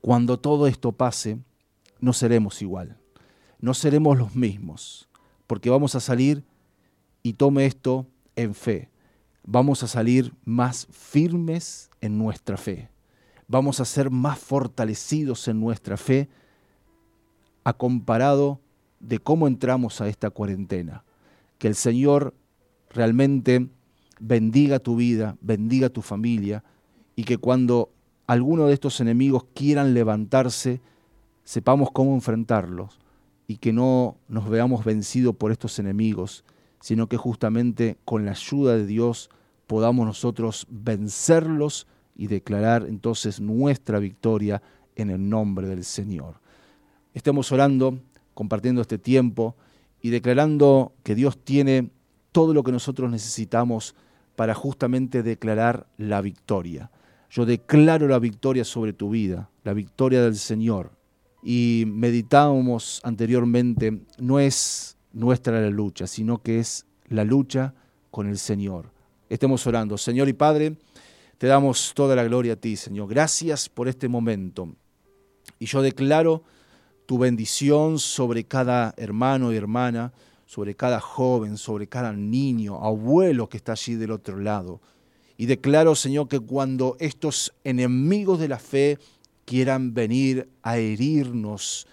cuando 0.00 0.38
todo 0.38 0.66
esto 0.66 0.92
pase, 0.92 1.38
no 2.00 2.12
seremos 2.12 2.62
igual, 2.62 2.97
no 3.60 3.74
seremos 3.74 4.16
los 4.16 4.34
mismos, 4.34 5.08
porque 5.46 5.70
vamos 5.70 5.94
a 5.94 6.00
salir, 6.00 6.44
y 7.22 7.34
tome 7.34 7.66
esto 7.66 8.06
en 8.36 8.54
fe, 8.54 8.90
vamos 9.44 9.82
a 9.82 9.88
salir 9.88 10.32
más 10.44 10.86
firmes 10.90 11.90
en 12.00 12.18
nuestra 12.18 12.56
fe, 12.56 12.90
vamos 13.48 13.80
a 13.80 13.84
ser 13.84 14.10
más 14.10 14.38
fortalecidos 14.38 15.48
en 15.48 15.60
nuestra 15.60 15.96
fe 15.96 16.28
a 17.64 17.72
comparado 17.72 18.60
de 19.00 19.18
cómo 19.18 19.46
entramos 19.48 20.00
a 20.00 20.08
esta 20.08 20.30
cuarentena. 20.30 21.04
Que 21.58 21.68
el 21.68 21.74
Señor 21.74 22.34
realmente 22.90 23.68
bendiga 24.20 24.78
tu 24.78 24.96
vida, 24.96 25.36
bendiga 25.40 25.88
tu 25.88 26.02
familia 26.02 26.62
y 27.16 27.24
que 27.24 27.36
cuando 27.36 27.90
alguno 28.26 28.66
de 28.66 28.74
estos 28.74 29.00
enemigos 29.00 29.44
quieran 29.54 29.92
levantarse, 29.92 30.80
sepamos 31.44 31.90
cómo 31.92 32.14
enfrentarlos 32.14 32.98
y 33.48 33.56
que 33.56 33.72
no 33.72 34.18
nos 34.28 34.48
veamos 34.48 34.84
vencidos 34.84 35.34
por 35.34 35.50
estos 35.50 35.80
enemigos, 35.80 36.44
sino 36.80 37.08
que 37.08 37.16
justamente 37.16 37.96
con 38.04 38.24
la 38.24 38.32
ayuda 38.32 38.76
de 38.76 38.86
Dios 38.86 39.30
podamos 39.66 40.06
nosotros 40.06 40.66
vencerlos 40.70 41.88
y 42.14 42.26
declarar 42.26 42.86
entonces 42.86 43.40
nuestra 43.40 43.98
victoria 43.98 44.62
en 44.96 45.10
el 45.10 45.28
nombre 45.28 45.66
del 45.66 45.84
Señor. 45.84 46.40
Estemos 47.14 47.50
orando, 47.50 47.98
compartiendo 48.34 48.82
este 48.82 48.98
tiempo 48.98 49.56
y 50.02 50.10
declarando 50.10 50.92
que 51.02 51.14
Dios 51.14 51.38
tiene 51.42 51.90
todo 52.32 52.52
lo 52.52 52.62
que 52.62 52.72
nosotros 52.72 53.10
necesitamos 53.10 53.94
para 54.36 54.54
justamente 54.54 55.22
declarar 55.22 55.86
la 55.96 56.20
victoria. 56.20 56.90
Yo 57.30 57.46
declaro 57.46 58.08
la 58.08 58.18
victoria 58.18 58.64
sobre 58.64 58.92
tu 58.92 59.10
vida, 59.10 59.50
la 59.64 59.72
victoria 59.72 60.22
del 60.22 60.36
Señor. 60.36 60.97
Y 61.42 61.84
meditábamos 61.86 63.00
anteriormente, 63.04 64.00
no 64.18 64.40
es 64.40 64.96
nuestra 65.12 65.60
la 65.60 65.70
lucha, 65.70 66.06
sino 66.06 66.42
que 66.42 66.58
es 66.58 66.86
la 67.08 67.24
lucha 67.24 67.74
con 68.10 68.28
el 68.28 68.38
Señor. 68.38 68.92
Estemos 69.28 69.66
orando. 69.66 69.98
Señor 69.98 70.28
y 70.28 70.32
Padre, 70.32 70.76
te 71.38 71.46
damos 71.46 71.92
toda 71.94 72.16
la 72.16 72.24
gloria 72.24 72.54
a 72.54 72.56
ti, 72.56 72.76
Señor. 72.76 73.08
Gracias 73.08 73.68
por 73.68 73.88
este 73.88 74.08
momento. 74.08 74.74
Y 75.58 75.66
yo 75.66 75.82
declaro 75.82 76.42
tu 77.06 77.18
bendición 77.18 77.98
sobre 77.98 78.44
cada 78.44 78.94
hermano 78.96 79.52
y 79.52 79.56
hermana, 79.56 80.12
sobre 80.46 80.74
cada 80.74 81.00
joven, 81.00 81.56
sobre 81.56 81.86
cada 81.86 82.12
niño, 82.12 82.76
abuelo 82.84 83.48
que 83.48 83.58
está 83.58 83.72
allí 83.72 83.94
del 83.94 84.10
otro 84.10 84.38
lado. 84.38 84.80
Y 85.36 85.46
declaro, 85.46 85.94
Señor, 85.94 86.28
que 86.28 86.40
cuando 86.40 86.96
estos 86.98 87.54
enemigos 87.64 88.40
de 88.40 88.48
la 88.48 88.58
fe 88.58 88.98
quieran 89.48 89.94
venir 89.94 90.46
a 90.62 90.76
herirnos, 90.76 91.86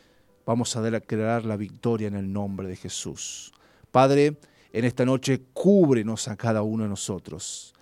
vamos 0.46 0.76
a 0.76 0.82
declarar 0.82 1.46
la 1.46 1.56
victoria 1.56 2.10
en 2.10 2.16
el 2.16 2.34
nombre 2.34 2.68
de 2.68 2.76
Jesús. 2.76 3.54
Padre, 3.92 4.38
en 4.74 4.84
esta 4.84 5.06
noche 5.06 5.42
cúbrenos 5.54 6.28
a 6.28 6.36
cada 6.36 6.64
uno 6.64 6.84
de 6.84 6.90
nosotros. 6.90 7.74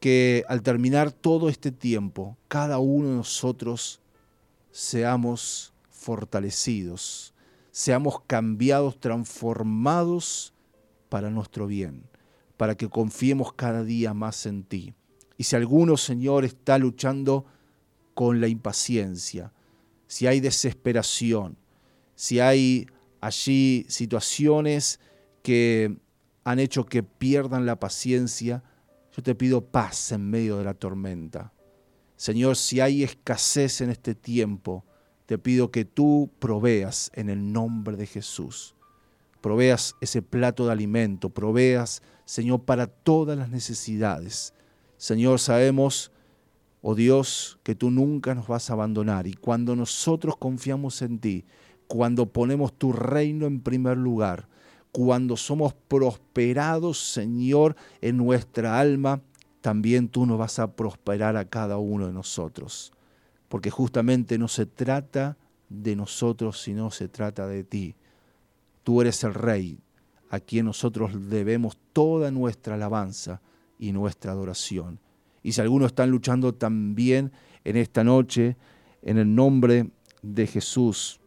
Que 0.00 0.42
al 0.48 0.62
terminar 0.62 1.12
todo 1.12 1.48
este 1.48 1.70
tiempo, 1.70 2.36
cada 2.48 2.80
uno 2.80 3.10
de 3.10 3.14
nosotros 3.14 4.00
seamos 4.72 5.72
fortalecidos, 5.88 7.32
seamos 7.70 8.22
cambiados, 8.26 8.98
transformados 8.98 10.52
para 11.08 11.30
nuestro 11.30 11.68
bien, 11.68 12.02
para 12.56 12.74
que 12.74 12.88
confiemos 12.88 13.52
cada 13.52 13.84
día 13.84 14.14
más 14.14 14.46
en 14.46 14.64
ti. 14.64 14.94
Y 15.36 15.44
si 15.44 15.54
alguno, 15.54 15.96
Señor, 15.96 16.44
está 16.44 16.76
luchando 16.76 17.46
con 18.14 18.40
la 18.40 18.48
impaciencia, 18.48 19.52
si 20.06 20.26
hay 20.26 20.40
desesperación, 20.40 21.56
si 22.14 22.40
hay 22.40 22.86
allí 23.20 23.86
situaciones 23.88 25.00
que 25.42 25.96
han 26.44 26.58
hecho 26.58 26.84
que 26.84 27.02
pierdan 27.02 27.66
la 27.66 27.80
paciencia, 27.80 28.62
yo 29.16 29.22
te 29.22 29.34
pido 29.34 29.64
paz 29.64 30.12
en 30.12 30.28
medio 30.28 30.58
de 30.58 30.64
la 30.64 30.74
tormenta. 30.74 31.52
Señor, 32.16 32.56
si 32.56 32.80
hay 32.80 33.02
escasez 33.02 33.80
en 33.80 33.90
este 33.90 34.14
tiempo, 34.14 34.84
te 35.26 35.38
pido 35.38 35.70
que 35.70 35.84
tú 35.84 36.30
proveas 36.38 37.10
en 37.14 37.30
el 37.30 37.52
nombre 37.52 37.96
de 37.96 38.06
Jesús. 38.06 38.74
Proveas 39.40 39.96
ese 40.00 40.22
plato 40.22 40.66
de 40.66 40.72
alimento, 40.72 41.30
proveas, 41.30 42.02
Señor, 42.24 42.64
para 42.64 42.86
todas 42.86 43.36
las 43.36 43.48
necesidades. 43.48 44.54
Señor, 44.98 45.40
sabemos, 45.40 46.12
oh 46.82 46.94
Dios, 46.94 47.58
que 47.62 47.74
tú 47.74 47.90
nunca 47.90 48.34
nos 48.34 48.48
vas 48.48 48.68
a 48.68 48.74
abandonar 48.74 49.26
y 49.26 49.34
cuando 49.34 49.74
nosotros 49.74 50.36
confiamos 50.36 51.00
en 51.00 51.18
ti, 51.18 51.44
cuando 51.86 52.26
ponemos 52.26 52.72
tu 52.72 52.92
reino 52.92 53.46
en 53.46 53.60
primer 53.60 53.96
lugar, 53.96 54.48
cuando 54.90 55.36
somos 55.36 55.72
prosperados, 55.72 56.98
Señor, 56.98 57.76
en 58.00 58.18
nuestra 58.18 58.78
alma, 58.78 59.22
también 59.62 60.08
tú 60.08 60.26
nos 60.26 60.38
vas 60.38 60.58
a 60.58 60.72
prosperar 60.72 61.36
a 61.36 61.46
cada 61.46 61.78
uno 61.78 62.06
de 62.06 62.12
nosotros. 62.12 62.92
Porque 63.48 63.70
justamente 63.70 64.36
no 64.36 64.48
se 64.48 64.66
trata 64.66 65.38
de 65.68 65.96
nosotros, 65.96 66.60
sino 66.60 66.90
se 66.90 67.08
trata 67.08 67.46
de 67.46 67.64
ti. 67.64 67.94
Tú 68.82 69.00
eres 69.00 69.24
el 69.24 69.34
Rey, 69.34 69.78
a 70.30 70.40
quien 70.40 70.66
nosotros 70.66 71.30
debemos 71.30 71.78
toda 71.92 72.30
nuestra 72.30 72.74
alabanza 72.74 73.40
y 73.78 73.92
nuestra 73.92 74.32
adoración. 74.32 74.98
Y 75.42 75.52
si 75.52 75.60
algunos 75.60 75.88
están 75.88 76.10
luchando 76.10 76.54
también 76.54 77.32
en 77.64 77.76
esta 77.76 78.04
noche, 78.04 78.56
en 79.02 79.18
el 79.18 79.34
nombre 79.34 79.90
de 80.22 80.46
Jesús, 80.46 81.20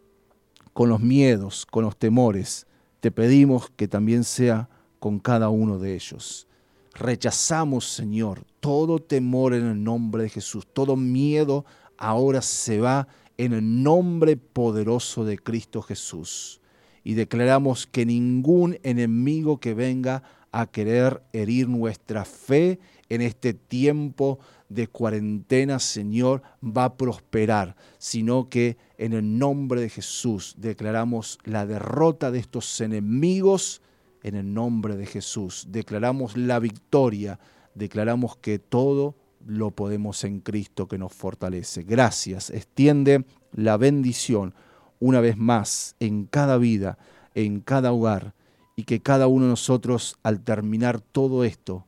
con 0.74 0.90
los 0.90 1.02
miedos, 1.02 1.66
con 1.66 1.84
los 1.84 1.98
temores, 1.98 2.68
te 3.00 3.12
pedimos 3.12 3.70
que 3.76 3.88
también 3.88 4.24
sea 4.24 4.70
con 5.00 5.20
cada 5.20 5.50
uno 5.50 5.80
de 5.80 5.94
ellos. 5.96 6.48
Rechazamos, 6.94 7.86
Señor, 7.86 8.46
todo 8.60 9.00
temor 9.00 9.54
en 9.54 9.66
el 9.66 9.84
nombre 9.84 10.24
de 10.24 10.30
Jesús, 10.30 10.66
todo 10.72 10.96
miedo 10.96 11.66
ahora 11.98 12.42
se 12.42 12.80
va 12.80 13.08
en 13.38 13.54
el 13.54 13.84
nombre 13.84 14.38
poderoso 14.38 15.26
de 15.26 15.38
Cristo 15.38 15.82
Jesús. 15.82 16.62
Y 17.04 17.14
declaramos 17.14 17.86
que 17.86 18.06
ningún 18.06 18.80
enemigo 18.84 19.60
que 19.60 19.74
venga 19.74 20.24
a 20.52 20.68
querer 20.68 21.22
herir 21.34 21.68
nuestra 21.68 22.26
fe 22.26 22.80
en 23.10 23.22
este 23.22 23.54
tiempo 23.54 24.40
de 24.70 24.88
cuarentena, 24.88 25.80
Señor, 25.80 26.42
va 26.64 26.86
a 26.86 26.98
prosperar, 26.98 27.76
sino 27.98 28.50
que 28.50 28.78
en 28.98 29.14
el 29.14 29.38
nombre 29.38 29.82
de 29.82 29.90
Jesús 29.90 30.56
declaramos 30.58 31.40
la 31.44 31.66
derrota 31.66 32.32
de 32.32 32.40
estos 32.40 32.82
enemigos 32.82 33.82
en 34.24 34.36
el 34.36 34.54
nombre 34.54 34.96
de 34.96 35.06
Jesús. 35.06 35.68
Declaramos 35.70 36.36
la 36.36 36.60
victoria, 36.60 37.40
declaramos 37.76 38.38
que 38.38 38.58
todo 38.58 39.16
lo 39.46 39.72
podemos 39.72 40.24
en 40.24 40.40
Cristo 40.40 40.88
que 40.88 40.98
nos 40.98 41.14
fortalece. 41.14 41.84
Gracias. 41.84 42.50
Extiende 42.50 43.26
la 43.52 43.78
bendición 43.78 44.56
una 45.00 45.22
vez 45.22 45.38
más 45.38 45.96
en 46.00 46.26
cada 46.26 46.58
vida, 46.58 46.98
en 47.36 47.60
cada 47.60 47.92
hogar 47.92 48.34
y 48.76 48.84
que 48.84 49.02
cada 49.02 49.28
uno 49.28 49.46
de 49.46 49.52
nosotros 49.52 50.18
al 50.24 50.42
terminar 50.42 51.00
todo 51.00 51.44
esto 51.44 51.86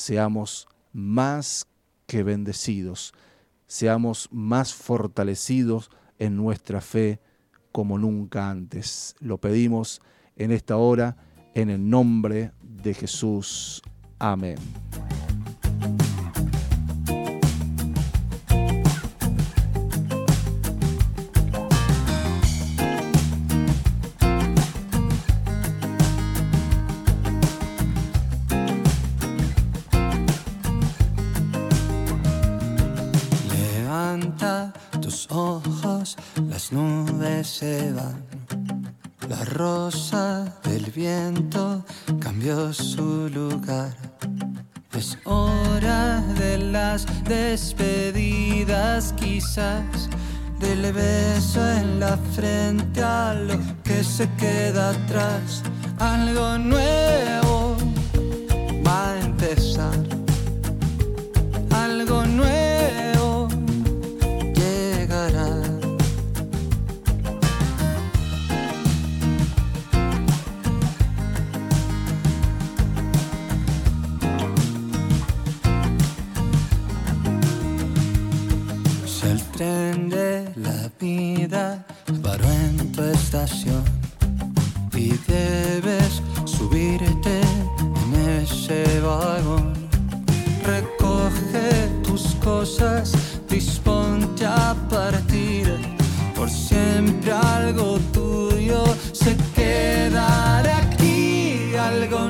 seamos 0.00 0.66
más 0.92 1.66
que 2.06 2.22
bendecidos, 2.22 3.12
seamos 3.66 4.28
más 4.32 4.72
fortalecidos 4.72 5.90
en 6.18 6.36
nuestra 6.36 6.80
fe 6.80 7.20
como 7.70 7.98
nunca 7.98 8.50
antes. 8.50 9.14
Lo 9.20 9.38
pedimos 9.38 10.00
en 10.36 10.52
esta 10.52 10.76
hora 10.76 11.16
en 11.54 11.68
el 11.68 11.88
nombre 11.88 12.52
de 12.62 12.94
Jesús. 12.94 13.82
Amén. 14.18 14.56
Se 37.60 37.92
van. 37.92 38.24
La 39.28 39.44
rosa 39.44 40.46
del 40.64 40.90
viento 40.90 41.84
cambió 42.18 42.72
su 42.72 43.28
lugar. 43.28 43.94
Es 44.92 45.18
hora 45.24 46.22
de 46.38 46.56
las 46.56 47.06
despedidas, 47.24 49.12
quizás 49.12 50.08
del 50.58 50.90
beso 50.92 51.60
en 51.80 52.00
la 52.00 52.16
frente 52.34 53.02
a 53.02 53.34
lo 53.34 53.58
que 53.84 54.02
se 54.04 54.26
queda 54.36 54.90
atrás. 54.90 55.62
Algo 55.98 56.56
nuevo 56.56 57.76
va 58.86 59.12
a 59.12 59.20
empezar. 59.20 59.69
Y 84.94 85.12
debes 85.26 86.20
subirte 86.44 87.40
en 87.40 88.42
ese 88.42 89.00
vagón, 89.00 89.72
recoge 90.62 91.88
tus 92.02 92.34
cosas, 92.44 93.12
disponte 93.48 94.44
a 94.44 94.76
partir. 94.90 95.74
Por 96.36 96.50
siempre 96.50 97.32
algo 97.32 97.98
tuyo 98.12 98.84
se 99.12 99.34
quedará 99.54 100.76
aquí, 100.76 101.74
algo 101.76 102.28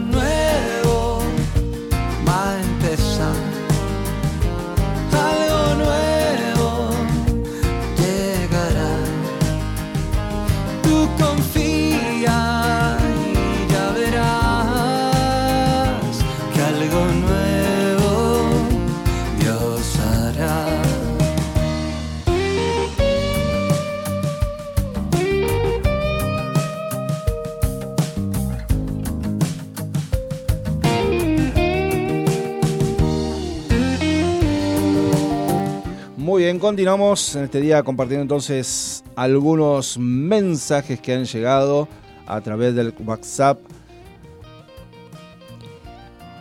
Muy 36.20 36.42
bien, 36.42 36.58
continuamos 36.58 37.34
en 37.34 37.44
este 37.44 37.62
día 37.62 37.82
compartiendo 37.82 38.20
entonces 38.20 39.02
algunos 39.16 39.96
mensajes 39.96 41.00
que 41.00 41.14
han 41.14 41.24
llegado 41.24 41.88
a 42.26 42.42
través 42.42 42.74
del 42.74 42.92
WhatsApp. 43.06 43.58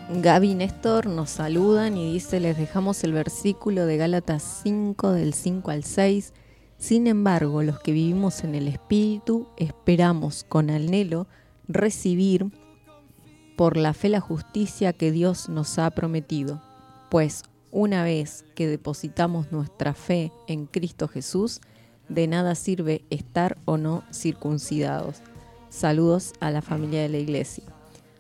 Gaby 0.10 0.56
Néstor 0.56 1.06
nos 1.06 1.30
saludan 1.30 1.96
y 1.96 2.12
dice, 2.12 2.42
les 2.42 2.58
dejamos 2.58 3.06
el 3.06 3.14
versículo 3.14 3.86
de 3.86 3.96
Gálatas 3.96 4.64
5 4.64 5.14
del 5.14 5.34
5 5.34 5.72
al 5.72 5.86
6. 5.86 6.34
Sin 6.78 7.08
embargo, 7.08 7.64
los 7.64 7.80
que 7.80 7.94
vivimos 7.94 8.44
en 8.44 8.56
el 8.56 8.68
Espíritu 8.68 9.48
esperamos 9.56 10.44
con 10.44 10.72
anhelo 10.72 11.26
recibir 11.70 12.48
por 13.56 13.78
la 13.78 13.94
fe 13.94 14.10
la 14.10 14.20
justicia 14.20 14.92
que 14.92 15.14
Dios 15.14 15.48
nos 15.48 15.80
ha 15.80 15.90
prometido. 15.92 16.62
Pues 17.10 17.44
una 17.72 18.04
vez 18.04 18.46
que 18.56 18.68
depositamos 18.68 19.52
nuestra 19.52 19.94
fe 19.94 20.32
en 20.48 20.66
Cristo 20.66 21.08
Jesús, 21.08 21.62
de 22.08 22.28
nada 22.28 22.56
sirve 22.56 23.04
estar 23.10 23.58
o 23.66 23.78
no 23.78 24.04
circuncidados. 24.12 25.22
Saludos 25.70 26.34
a 26.40 26.50
la 26.52 26.62
familia 26.62 27.02
de 27.02 27.10
la 27.10 27.18
iglesia. 27.18 27.64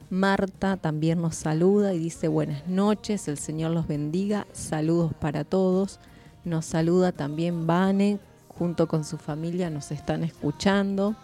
Marta 0.10 0.78
también 0.78 1.22
nos 1.22 1.36
saluda 1.36 1.94
y 1.94 2.00
dice 2.00 2.28
buenas 2.28 2.68
noches, 2.68 3.28
el 3.28 3.38
Señor 3.38 3.72
los 3.72 3.88
bendiga, 3.88 4.48
saludos 4.54 5.14
para 5.14 5.44
todos. 5.44 6.00
Nos 6.46 6.66
saluda 6.66 7.12
también 7.12 7.68
Vane, 7.68 8.20
junto 8.48 8.88
con 8.88 9.04
su 9.04 9.18
familia 9.18 9.70
nos 9.70 9.92
están 9.92 10.24
escuchando. 10.24 11.16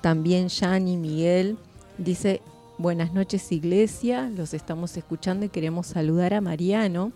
También 0.00 0.48
Yani 0.48 0.96
Miguel 0.96 1.56
dice 1.98 2.42
buenas 2.78 3.12
noches 3.12 3.52
iglesia, 3.52 4.28
los 4.28 4.54
estamos 4.54 4.96
escuchando 4.96 5.46
y 5.46 5.48
queremos 5.48 5.86
saludar 5.86 6.34
a 6.34 6.40
Mariano, 6.40 7.12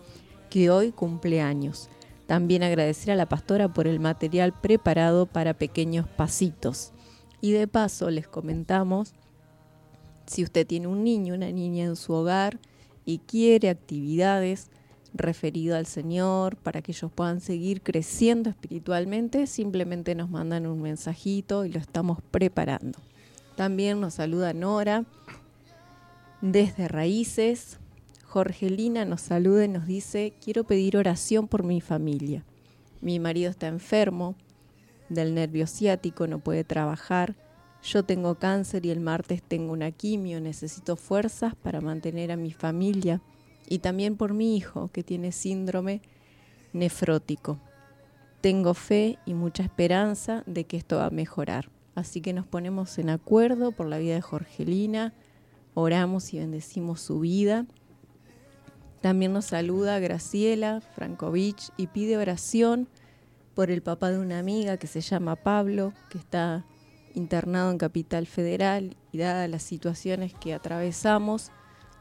que 0.50 0.70
hoy 0.70 0.92
cumple 0.92 1.40
años. 1.40 1.88
También 2.26 2.62
agradecer 2.62 3.12
a 3.12 3.16
la 3.16 3.28
pastora 3.28 3.72
por 3.72 3.86
el 3.86 4.00
material 4.00 4.52
preparado 4.52 5.26
para 5.26 5.54
pequeños 5.54 6.06
pasitos. 6.06 6.92
Y 7.40 7.52
de 7.52 7.66
paso 7.66 8.10
les 8.10 8.28
comentamos 8.28 9.14
si 10.30 10.44
usted 10.44 10.64
tiene 10.64 10.86
un 10.86 11.02
niño, 11.02 11.34
una 11.34 11.50
niña 11.50 11.86
en 11.86 11.96
su 11.96 12.12
hogar 12.12 12.60
y 13.04 13.18
quiere 13.18 13.68
actividades 13.68 14.70
referidas 15.12 15.78
al 15.78 15.86
Señor 15.86 16.54
para 16.56 16.82
que 16.82 16.92
ellos 16.92 17.10
puedan 17.12 17.40
seguir 17.40 17.82
creciendo 17.82 18.48
espiritualmente, 18.48 19.48
simplemente 19.48 20.14
nos 20.14 20.30
mandan 20.30 20.68
un 20.68 20.82
mensajito 20.82 21.64
y 21.64 21.70
lo 21.72 21.80
estamos 21.80 22.18
preparando. 22.30 23.00
También 23.56 24.00
nos 24.00 24.14
saluda 24.14 24.54
Nora 24.54 25.04
desde 26.40 26.86
Raíces. 26.86 27.79
Jorgelina 28.30 29.04
nos 29.04 29.22
saluda 29.22 29.64
y 29.64 29.68
nos 29.68 29.88
dice, 29.88 30.34
quiero 30.40 30.62
pedir 30.62 30.96
oración 30.96 31.48
por 31.48 31.64
mi 31.64 31.80
familia. 31.80 32.44
Mi 33.00 33.18
marido 33.18 33.50
está 33.50 33.66
enfermo 33.66 34.36
del 35.08 35.34
nervio 35.34 35.66
ciático, 35.66 36.28
no 36.28 36.38
puede 36.38 36.62
trabajar. 36.62 37.34
Yo 37.82 38.04
tengo 38.04 38.36
cáncer 38.36 38.86
y 38.86 38.90
el 38.90 39.00
martes 39.00 39.42
tengo 39.42 39.72
una 39.72 39.90
quimio, 39.90 40.40
necesito 40.40 40.94
fuerzas 40.94 41.56
para 41.56 41.80
mantener 41.80 42.30
a 42.30 42.36
mi 42.36 42.52
familia 42.52 43.20
y 43.68 43.80
también 43.80 44.16
por 44.16 44.32
mi 44.32 44.56
hijo 44.56 44.90
que 44.92 45.02
tiene 45.02 45.32
síndrome 45.32 46.00
nefrótico. 46.72 47.58
Tengo 48.40 48.74
fe 48.74 49.18
y 49.26 49.34
mucha 49.34 49.64
esperanza 49.64 50.44
de 50.46 50.66
que 50.66 50.76
esto 50.76 50.98
va 50.98 51.06
a 51.06 51.10
mejorar. 51.10 51.68
Así 51.96 52.20
que 52.20 52.32
nos 52.32 52.46
ponemos 52.46 52.96
en 53.00 53.10
acuerdo 53.10 53.72
por 53.72 53.88
la 53.88 53.98
vida 53.98 54.14
de 54.14 54.20
Jorgelina, 54.20 55.14
oramos 55.74 56.32
y 56.32 56.38
bendecimos 56.38 57.00
su 57.00 57.18
vida. 57.18 57.66
También 59.00 59.32
nos 59.32 59.46
saluda 59.46 59.98
Graciela 59.98 60.82
Frankovich 60.82 61.70
y 61.76 61.86
pide 61.86 62.18
oración 62.18 62.88
por 63.54 63.70
el 63.70 63.82
papá 63.82 64.10
de 64.10 64.18
una 64.18 64.38
amiga 64.38 64.76
que 64.76 64.86
se 64.86 65.00
llama 65.00 65.36
Pablo, 65.36 65.94
que 66.10 66.18
está 66.18 66.66
internado 67.14 67.70
en 67.70 67.78
Capital 67.78 68.26
Federal 68.26 68.96
y 69.10 69.18
dadas 69.18 69.48
las 69.48 69.62
situaciones 69.62 70.34
que 70.34 70.54
atravesamos, 70.54 71.50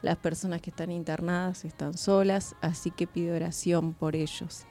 las 0.02 0.16
personas 0.16 0.60
que 0.60 0.70
están 0.70 0.90
internadas 0.90 1.64
están 1.64 1.96
solas, 1.96 2.54
así 2.60 2.90
que 2.90 3.06
pide 3.06 3.32
oración 3.32 3.94
por 3.94 4.14
ellos. 4.14 4.66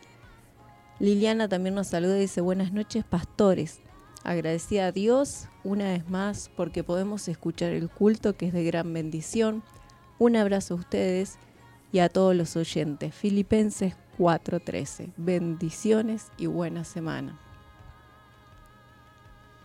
Liliana 1.00 1.48
también 1.48 1.76
nos 1.76 1.88
saluda 1.88 2.18
y 2.18 2.22
dice 2.22 2.42
buenas 2.42 2.74
noches 2.74 3.04
pastores. 3.06 3.80
Agradecida 4.24 4.88
a 4.88 4.92
Dios 4.92 5.48
una 5.64 5.86
vez 5.86 6.10
más 6.10 6.52
porque 6.56 6.84
podemos 6.84 7.28
escuchar 7.28 7.72
el 7.72 7.90
culto 7.90 8.36
que 8.36 8.48
es 8.48 8.54
de 8.54 8.64
gran 8.64 8.92
bendición. 8.94 9.64
Un 10.18 10.36
abrazo 10.36 10.74
a 10.74 10.78
ustedes 10.78 11.38
y 11.92 12.00
a 12.00 12.10
todos 12.10 12.36
los 12.36 12.56
oyentes. 12.56 13.14
Filipenses 13.14 13.96
4:13. 14.18 15.12
Bendiciones 15.18 16.28
y 16.38 16.46
buena 16.46 16.84
semana. 16.84 17.40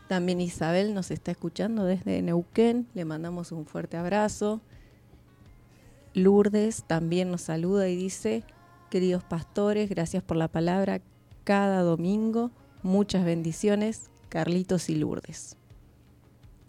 También 0.09 0.41
Isabel 0.41 0.95
nos 0.95 1.11
está 1.11 1.31
escuchando 1.31 1.85
desde 1.85 2.21
Neuquén. 2.23 2.87
Le 2.95 3.05
mandamos 3.05 3.53
un 3.53 3.67
fuerte 3.67 3.97
abrazo. 3.97 4.61
Lourdes 6.13 6.85
también 6.87 7.31
nos 7.31 7.43
saluda 7.43 7.89
y 7.89 7.97
dice, 7.97 8.45
queridos 8.91 9.25
pastores, 9.25 9.89
gracias 9.89 10.23
por 10.23 10.37
la 10.37 10.49
palabra 10.49 11.01
cada 11.43 11.81
domingo. 11.83 12.53
Muchas 12.83 13.25
bendiciones, 13.25 14.11
Carlitos 14.29 14.89
y 14.91 14.95
Lourdes. 14.95 15.57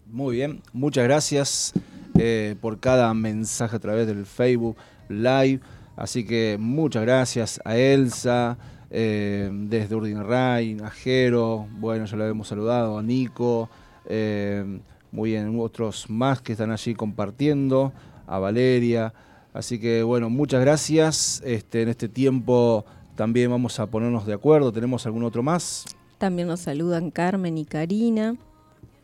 Muy 0.06 0.36
bien, 0.36 0.62
muchas 0.72 1.04
gracias 1.04 1.72
eh, 2.18 2.56
por 2.60 2.80
cada 2.80 3.12
mensaje 3.14 3.76
a 3.76 3.78
través 3.78 4.06
del 4.06 4.26
Facebook 4.26 4.76
Live. 5.08 5.60
Así 5.96 6.24
que 6.24 6.56
muchas 6.60 7.02
gracias 7.02 7.60
a 7.64 7.76
Elsa, 7.76 8.58
eh, 8.90 9.50
desde 9.52 9.94
Urdinray, 9.94 10.76
a 10.82 10.90
Jero, 10.90 11.66
bueno, 11.78 12.04
ya 12.04 12.16
lo 12.16 12.24
habíamos 12.24 12.48
saludado, 12.48 12.98
a 12.98 13.02
Nico, 13.02 13.70
eh, 14.06 14.80
muy 15.10 15.30
bien, 15.30 15.58
otros 15.58 16.08
más 16.10 16.42
que 16.42 16.52
están 16.52 16.70
allí 16.70 16.94
compartiendo, 16.94 17.92
a 18.26 18.38
Valeria. 18.38 19.14
Así 19.54 19.78
que 19.78 20.02
bueno, 20.02 20.28
muchas 20.28 20.60
gracias. 20.60 21.42
Este, 21.44 21.82
en 21.82 21.88
este 21.88 22.08
tiempo 22.08 22.84
también 23.14 23.50
vamos 23.50 23.80
a 23.80 23.86
ponernos 23.86 24.26
de 24.26 24.34
acuerdo. 24.34 24.70
¿Tenemos 24.72 25.06
algún 25.06 25.24
otro 25.24 25.42
más? 25.42 25.86
También 26.18 26.48
nos 26.48 26.60
saludan 26.60 27.10
Carmen 27.10 27.56
y 27.56 27.64
Karina, 27.64 28.36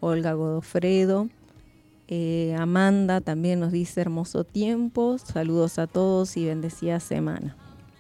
Olga 0.01 0.35
Godofredo, 0.35 1.29
Eh, 2.15 2.55
Amanda 2.59 3.23
también 3.23 3.59
nos 3.59 3.73
dice 3.73 4.03
hermoso 4.03 4.45
tiempo. 4.45 5.17
Saludos 5.17 5.79
a 5.79 5.87
todos 5.87 6.37
y 6.37 6.45
bendecida 6.45 7.01
semana. 7.01 7.57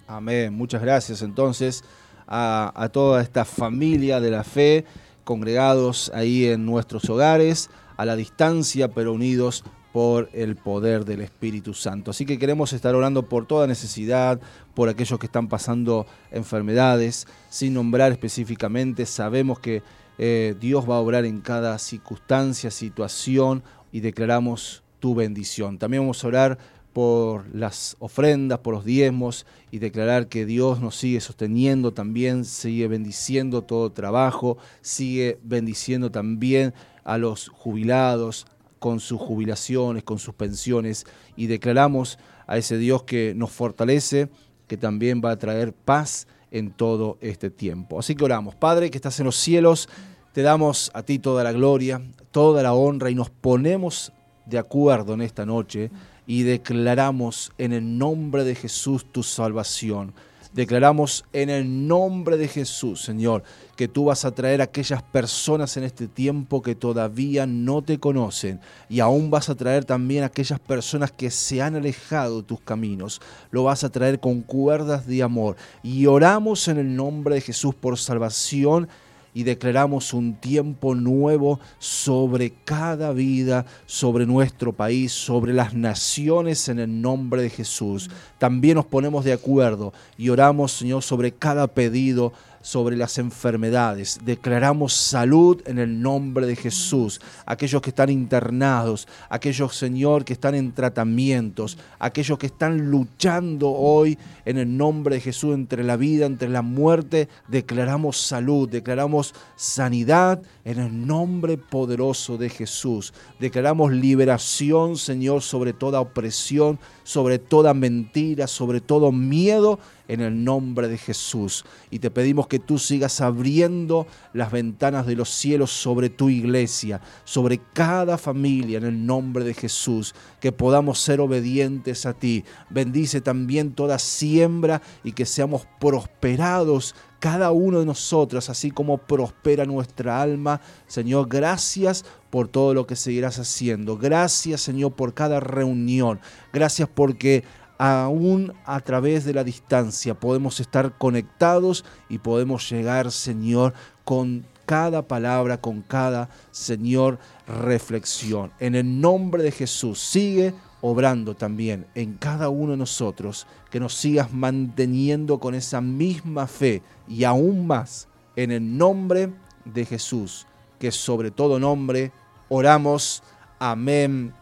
Amén. 0.07 0.53
Muchas 0.53 0.83
gracias 0.83 1.23
entonces 1.23 1.83
a, 2.27 2.91
toda 2.93 3.23
esta 3.23 3.47
familia 3.47 4.21
de 4.21 4.31
la 4.31 4.45
fe, 4.45 4.85
congregados 5.25 6.13
ahí 6.15 6.45
en 6.45 6.67
nuestros 6.67 7.09
hogares, 7.09 7.71
a 7.97 8.05
la 8.05 8.15
distancia, 8.15 8.89
pero 8.89 9.15
unidos 9.15 9.65
por 9.95 10.29
el 10.35 10.57
poder 10.57 11.07
del 11.07 11.23
Espíritu 11.23 11.73
Santo. 11.73 12.11
Así 12.11 12.27
que 12.27 12.39
queremos 12.39 12.75
estar 12.75 12.95
orando 12.95 13.31
por 13.31 13.47
toda 13.47 13.67
necesidad, 13.67 14.39
por 14.75 14.91
aquellos 14.91 15.19
que 15.19 15.27
están 15.27 15.49
pasando 15.49 16.05
enfermedades, 16.31 17.27
sin 17.49 17.73
nombrar 17.73 18.13
específicamente. 18.13 19.07
Sabemos 19.07 19.59
que 19.59 19.83
eh, 20.19 20.55
Dios 20.61 20.89
va 20.89 20.97
a 20.97 21.01
obrar 21.01 21.25
en 21.25 21.41
cada 21.41 21.79
circunstancia, 21.79 22.71
situación 22.71 23.63
y 23.93 24.01
declaramos 24.01 24.83
tu 24.99 25.15
bendición. 25.15 25.79
También 25.79 26.03
vamos 26.03 26.25
a 26.25 26.29
orar 26.29 26.59
por 26.93 27.47
las 27.55 27.97
ofrendas, 27.99 28.59
por 28.59 28.75
los 28.75 28.85
diezmos 28.85 29.47
y 29.71 29.79
declarar 29.79 30.29
que 30.29 30.45
Dios 30.45 30.81
nos 30.81 30.97
sigue 30.97 31.21
sosteniendo 31.21 31.93
también, 31.93 32.45
sigue 32.45 32.89
bendiciendo 32.89 33.63
todo 33.63 33.93
trabajo, 33.93 34.59
sigue 34.81 35.39
bendiciendo 35.43 36.11
también 36.11 36.75
a 37.05 37.19
los 37.19 37.49
jubilados 37.49 38.47
con 38.79 39.01
sus 39.01 39.21
jubilaciones, 39.21 40.03
con 40.03 40.19
sus 40.19 40.35
pensiones 40.35 41.07
y 41.37 41.47
declaramos 41.47 42.19
a 42.47 42.59
ese 42.59 42.77
Dios 42.77 43.05
que 43.05 43.33
nos 43.35 43.51
fortalece, 43.51 44.29
que 44.67 44.77
también 44.77 45.23
va 45.25 45.31
a 45.31 45.39
traer 45.39 45.73
paz 45.73 46.27
en 46.51 46.71
todo 46.71 47.17
este 47.21 47.51
tiempo. 47.51 47.99
Así 47.99 48.15
que 48.15 48.25
oramos, 48.25 48.55
Padre 48.55 48.91
que 48.91 48.99
estás 48.99 49.19
en 49.21 49.27
los 49.27 49.37
cielos, 49.37 49.89
te 50.33 50.43
damos 50.43 50.91
a 50.95 51.03
ti 51.03 51.19
toda 51.19 51.45
la 51.45 51.53
gloria, 51.53 52.01
toda 52.31 52.63
la 52.63 52.73
honra 52.73 53.11
y 53.11 53.15
nos 53.15 53.31
ponemos 53.31 54.13
de 54.47 54.59
acuerdo 54.59 55.15
en 55.15 55.23
esta 55.23 55.45
noche 55.45 55.91
y 56.27 56.43
declaramos 56.43 57.53
en 57.59 57.73
el 57.73 57.99
nombre 57.99 58.45
de 58.45 58.55
Jesús 58.55 59.05
tu 59.13 59.23
salvación. 59.23 60.15
Declaramos 60.55 61.25
en 61.33 61.49
el 61.49 61.89
nombre 61.89 62.37
de 62.37 62.47
Jesús, 62.47 63.01
Señor, 63.01 63.43
que 63.75 63.89
tú 63.89 64.05
vas 64.07 64.27
a 64.27 64.35
traer 64.35 64.61
a 64.61 64.65
aquellas 64.65 65.03
personas 65.03 65.79
en 65.79 65.85
este 65.85 66.09
tiempo 66.09 66.61
que 66.61 66.75
todavía 66.75 67.47
no 67.47 67.81
te 67.81 67.99
conocen 67.99 68.61
y 68.91 69.01
aún 69.01 69.31
vas 69.31 69.49
a 69.49 69.55
traer 69.55 69.87
también 69.87 70.25
a 70.25 70.27
aquellas 70.27 70.61
personas 70.61 71.11
que 71.11 71.31
se 71.31 71.63
han 71.63 71.77
alejado 71.77 72.43
de 72.43 72.49
tus 72.49 72.61
caminos. 72.61 73.23
Lo 73.51 73.65
vas 73.65 73.83
a 73.83 73.89
traer 73.89 74.21
con 74.21 74.43
cuerdas 74.43 75.07
de 75.07 75.23
amor 75.23 75.57
y 75.83 76.05
oramos 76.05 76.69
en 76.69 76.77
el 76.77 76.97
nombre 76.97 77.37
de 77.37 77.41
Jesús 77.41 77.75
por 77.75 77.99
salvación 77.99 78.89
y 79.35 79.45
declaramos 79.45 80.13
un 80.13 80.35
tiempo 80.35 80.95
nuevo 80.95 81.59
sobre 81.79 82.53
cada 82.65 83.13
vida, 83.13 83.67
sobre 83.87 84.27
nuestro 84.27 84.73
país, 84.73 85.13
sobre 85.13 85.53
las 85.53 85.75
naciones 85.75 86.69
en 86.69 86.79
el 86.79 87.01
nombre 87.01 87.43
de 87.43 87.51
Jesús. 87.51 88.11
También 88.39 88.77
nos 88.77 88.87
ponemos 88.87 89.25
de 89.25 89.33
acuerdo 89.33 89.93
y 90.19 90.29
oramos, 90.29 90.73
Señor, 90.73 91.03
sobre 91.03 91.33
cada 91.33 91.67
pedido 91.67 92.33
sobre 92.63 92.97
las 92.97 93.19
enfermedades. 93.19 94.21
Declaramos 94.25 94.95
salud 94.95 95.61
en 95.67 95.79
el 95.79 96.01
nombre 96.01 96.47
de 96.47 96.57
Jesús. 96.57 97.21
Aquellos 97.45 97.83
que 97.83 97.91
están 97.91 98.09
internados, 98.09 99.07
aquellos, 99.29 99.77
Señor, 99.77 100.25
que 100.25 100.33
están 100.33 100.55
en 100.55 100.73
tratamientos, 100.73 101.77
aquellos 101.99 102.39
que 102.39 102.47
están 102.47 102.91
luchando 102.91 103.71
hoy 103.71 104.19
en 104.45 104.59
el 104.59 104.77
nombre 104.77 105.17
de 105.17 105.21
Jesús 105.21 105.55
entre 105.55 105.85
la 105.85 105.97
vida, 105.97 106.27
entre 106.27 106.49
la 106.49 106.63
muerte, 106.63 107.29
declaramos 107.49 108.17
salud, 108.17 108.69
declaramos 108.69 109.35
sanidad 109.57 110.41
en 110.65 110.79
el 110.79 111.07
nombre 111.07 111.59
poderoso 111.59 112.39
de 112.39 112.49
Jesús. 112.49 113.13
Declaramos 113.41 113.93
liberación, 113.93 114.97
Señor, 114.97 115.43
sobre 115.43 115.73
toda 115.73 116.01
opresión, 116.01 116.79
sobre 117.03 117.39
toda 117.39 117.75
mentira, 117.75 118.47
sobre 118.47 118.81
todo 118.81 119.11
miedo 119.11 119.79
en 120.09 120.21
el 120.21 120.45
nombre 120.45 120.89
de 120.89 120.99
Jesús. 120.99 121.65
Y 121.91 121.99
te 121.99 122.11
pedimos 122.11 122.47
que 122.47 122.59
tú 122.59 122.79
sigas 122.79 123.21
abriendo 123.21 124.07
las 124.33 124.53
ventanas 124.53 125.07
de 125.07 125.17
los 125.17 125.31
cielos 125.31 125.71
sobre 125.71 126.11
tu 126.11 126.29
iglesia, 126.29 127.01
sobre 127.25 127.61
cada 127.73 128.19
familia 128.19 128.79
en 128.79 128.85
el 128.85 129.07
nombre 129.07 129.45
de 129.45 129.55
Jesús, 129.55 130.15
que 130.41 130.53
podamos 130.53 130.99
ser 130.99 131.21
obedientes 131.21 132.07
a 132.07 132.15
ti. 132.15 132.45
Bendice 132.71 133.21
también 133.21 133.73
toda 133.73 133.99
siembra 133.99 134.83
y 135.05 135.13
que 135.13 135.27
seamos 135.27 135.67
prosperados 135.81 136.95
cada 137.23 137.53
uno 137.53 137.79
de 137.79 137.87
nosotros, 137.87 138.51
así 138.51 138.73
como 138.73 138.99
prospera 138.99 139.65
nuestra 139.65 140.21
alma. 140.21 140.61
Señor, 140.89 141.29
gracias 141.29 142.05
por 142.31 142.49
todo 142.49 142.75
lo 142.75 142.85
que 142.85 142.97
seguirás 142.97 143.39
haciendo. 143.39 143.97
Gracias, 143.97 144.63
Señor, 144.63 144.95
por 144.95 145.15
cada 145.15 145.39
reunión. 145.39 146.19
Gracias 146.53 146.89
porque 146.93 147.45
aún 147.79 148.53
a 148.65 148.81
través 148.81 149.25
de 149.25 149.35
la 149.35 149.45
distancia 149.45 150.15
podemos 150.15 150.61
estar 150.61 150.97
conectados 150.99 151.85
y 152.09 152.19
podemos 152.19 152.71
llegar, 152.71 153.11
Señor, 153.11 153.75
con 154.05 154.45
cada 154.67 155.03
palabra, 155.03 155.61
con 155.61 155.83
cada, 155.83 156.29
Señor, 156.51 157.19
reflexión. 157.47 158.53
En 158.61 158.75
el 158.75 159.01
nombre 159.01 159.43
de 159.43 159.51
Jesús, 159.51 160.01
sigue 160.01 160.55
obrando 160.81 161.35
también 161.35 161.87
en 161.95 162.15
cada 162.15 162.49
uno 162.49 162.73
de 162.73 162.79
nosotros, 162.79 163.47
que 163.71 163.81
nos 163.81 163.95
sigas 163.95 164.33
manteniendo 164.33 165.39
con 165.39 165.55
esa 165.55 165.81
misma 165.81 166.47
fe 166.47 166.83
y 167.09 167.25
aún 167.25 167.67
más 167.67 168.09
en 168.37 168.51
el 168.51 168.77
nombre 168.77 169.33
de 169.65 169.87
Jesús, 169.87 170.47
que 170.79 170.91
sobre 170.91 171.31
todo 171.31 171.59
nombre 171.59 172.13
oramos. 172.49 173.23
Amén 173.59 174.35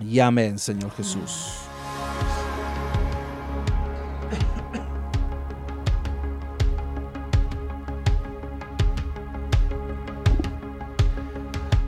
y 0.00 0.18
amén, 0.18 0.58
Señor 0.58 0.90
Jesús. 0.92 1.71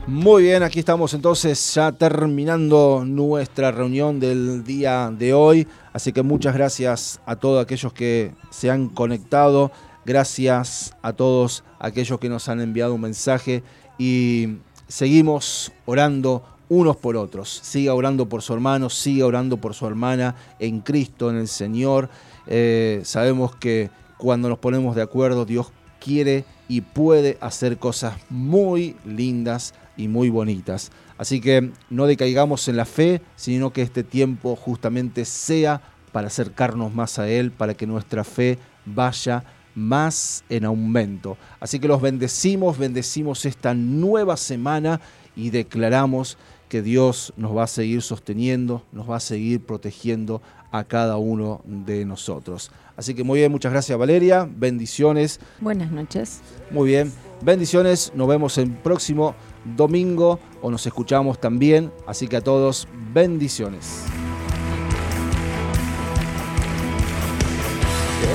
Muy 0.07 0.43
bien, 0.43 0.61
aquí 0.61 0.77
estamos 0.77 1.15
entonces 1.15 1.73
ya 1.73 1.91
terminando 1.91 3.03
nuestra 3.03 3.71
reunión 3.71 4.19
del 4.19 4.63
día 4.63 5.11
de 5.11 5.33
hoy. 5.33 5.67
Así 5.93 6.13
que 6.13 6.21
muchas 6.21 6.53
gracias 6.53 7.19
a 7.25 7.37
todos 7.37 7.63
aquellos 7.63 7.91
que 7.91 8.31
se 8.51 8.69
han 8.69 8.89
conectado. 8.89 9.71
Gracias 10.05 10.95
a 11.01 11.13
todos 11.13 11.63
aquellos 11.79 12.19
que 12.19 12.29
nos 12.29 12.47
han 12.49 12.61
enviado 12.61 12.93
un 12.93 13.01
mensaje. 13.01 13.63
Y 13.97 14.57
seguimos 14.87 15.71
orando 15.87 16.43
unos 16.69 16.97
por 16.97 17.17
otros. 17.17 17.49
Siga 17.63 17.95
orando 17.95 18.29
por 18.29 18.43
su 18.43 18.53
hermano, 18.53 18.91
siga 18.91 19.25
orando 19.25 19.57
por 19.57 19.73
su 19.73 19.87
hermana 19.87 20.35
en 20.59 20.81
Cristo, 20.81 21.31
en 21.31 21.37
el 21.37 21.47
Señor. 21.47 22.09
Eh, 22.45 23.01
sabemos 23.03 23.55
que 23.55 23.89
cuando 24.19 24.49
nos 24.49 24.59
ponemos 24.59 24.95
de 24.95 25.01
acuerdo, 25.01 25.45
Dios 25.45 25.71
quiere 25.99 26.45
y 26.67 26.81
puede 26.81 27.39
hacer 27.41 27.79
cosas 27.79 28.13
muy 28.29 28.95
lindas 29.03 29.73
y 29.97 30.07
muy 30.07 30.29
bonitas. 30.29 30.91
Así 31.17 31.41
que 31.41 31.71
no 31.89 32.07
decaigamos 32.07 32.67
en 32.67 32.77
la 32.77 32.85
fe, 32.85 33.21
sino 33.35 33.71
que 33.71 33.81
este 33.81 34.03
tiempo 34.03 34.55
justamente 34.55 35.25
sea 35.25 35.81
para 36.11 36.27
acercarnos 36.27 36.93
más 36.93 37.19
a 37.19 37.27
Él, 37.27 37.51
para 37.51 37.73
que 37.73 37.87
nuestra 37.87 38.23
fe 38.23 38.57
vaya 38.85 39.43
más 39.75 40.43
en 40.49 40.65
aumento. 40.65 41.37
Así 41.59 41.79
que 41.79 41.87
los 41.87 42.01
bendecimos, 42.01 42.77
bendecimos 42.77 43.45
esta 43.45 43.73
nueva 43.73 44.37
semana 44.37 45.01
y 45.35 45.49
declaramos 45.49 46.37
que 46.69 46.81
Dios 46.81 47.33
nos 47.37 47.55
va 47.55 47.63
a 47.63 47.67
seguir 47.67 48.01
sosteniendo, 48.01 48.83
nos 48.91 49.09
va 49.09 49.17
a 49.17 49.19
seguir 49.19 49.61
protegiendo 49.61 50.41
a 50.71 50.83
cada 50.83 51.17
uno 51.17 51.61
de 51.65 52.05
nosotros. 52.05 52.71
Así 52.97 53.13
que 53.13 53.23
muy 53.23 53.39
bien, 53.39 53.51
muchas 53.51 53.71
gracias 53.71 53.97
Valeria, 53.97 54.49
bendiciones. 54.49 55.39
Buenas 55.59 55.91
noches. 55.91 56.41
Muy 56.71 56.89
bien, 56.89 57.11
bendiciones, 57.41 58.11
nos 58.15 58.27
vemos 58.27 58.57
el 58.57 58.71
próximo 58.71 59.35
domingo 59.63 60.39
o 60.61 60.69
nos 60.71 60.85
escuchamos 60.85 61.39
también, 61.39 61.91
así 62.05 62.27
que 62.27 62.37
a 62.37 62.41
todos 62.41 62.87
bendiciones. 63.13 64.03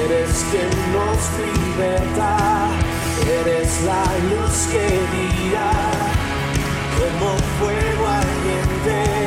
Eres 0.06 0.44
quien 0.50 0.70
nos 0.92 1.20
liberta, 1.38 2.70
eres 3.40 3.82
la 3.84 4.04
luz 4.30 4.68
que 4.70 4.86
guía, 5.14 5.70
como 6.98 7.36
fuego 7.58 8.06
ardiente, 8.06 9.19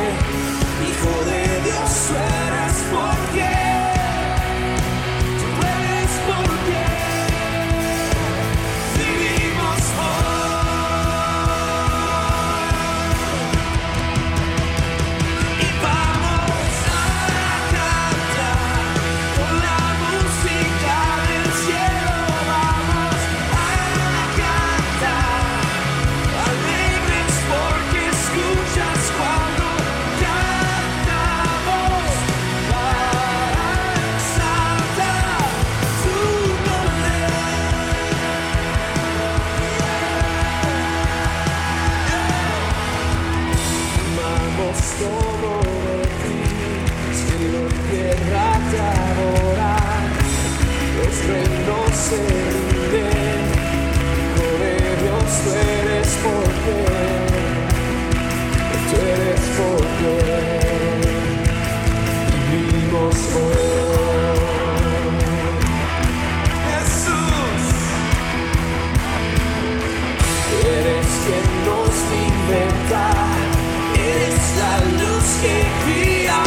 eres 73.96 74.44
la 74.58 74.80
luz 75.00 75.28
que 75.42 75.56
guía 75.86 76.44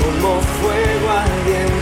como 0.00 0.40
fuego 0.40 1.10
ardiente 1.10 1.73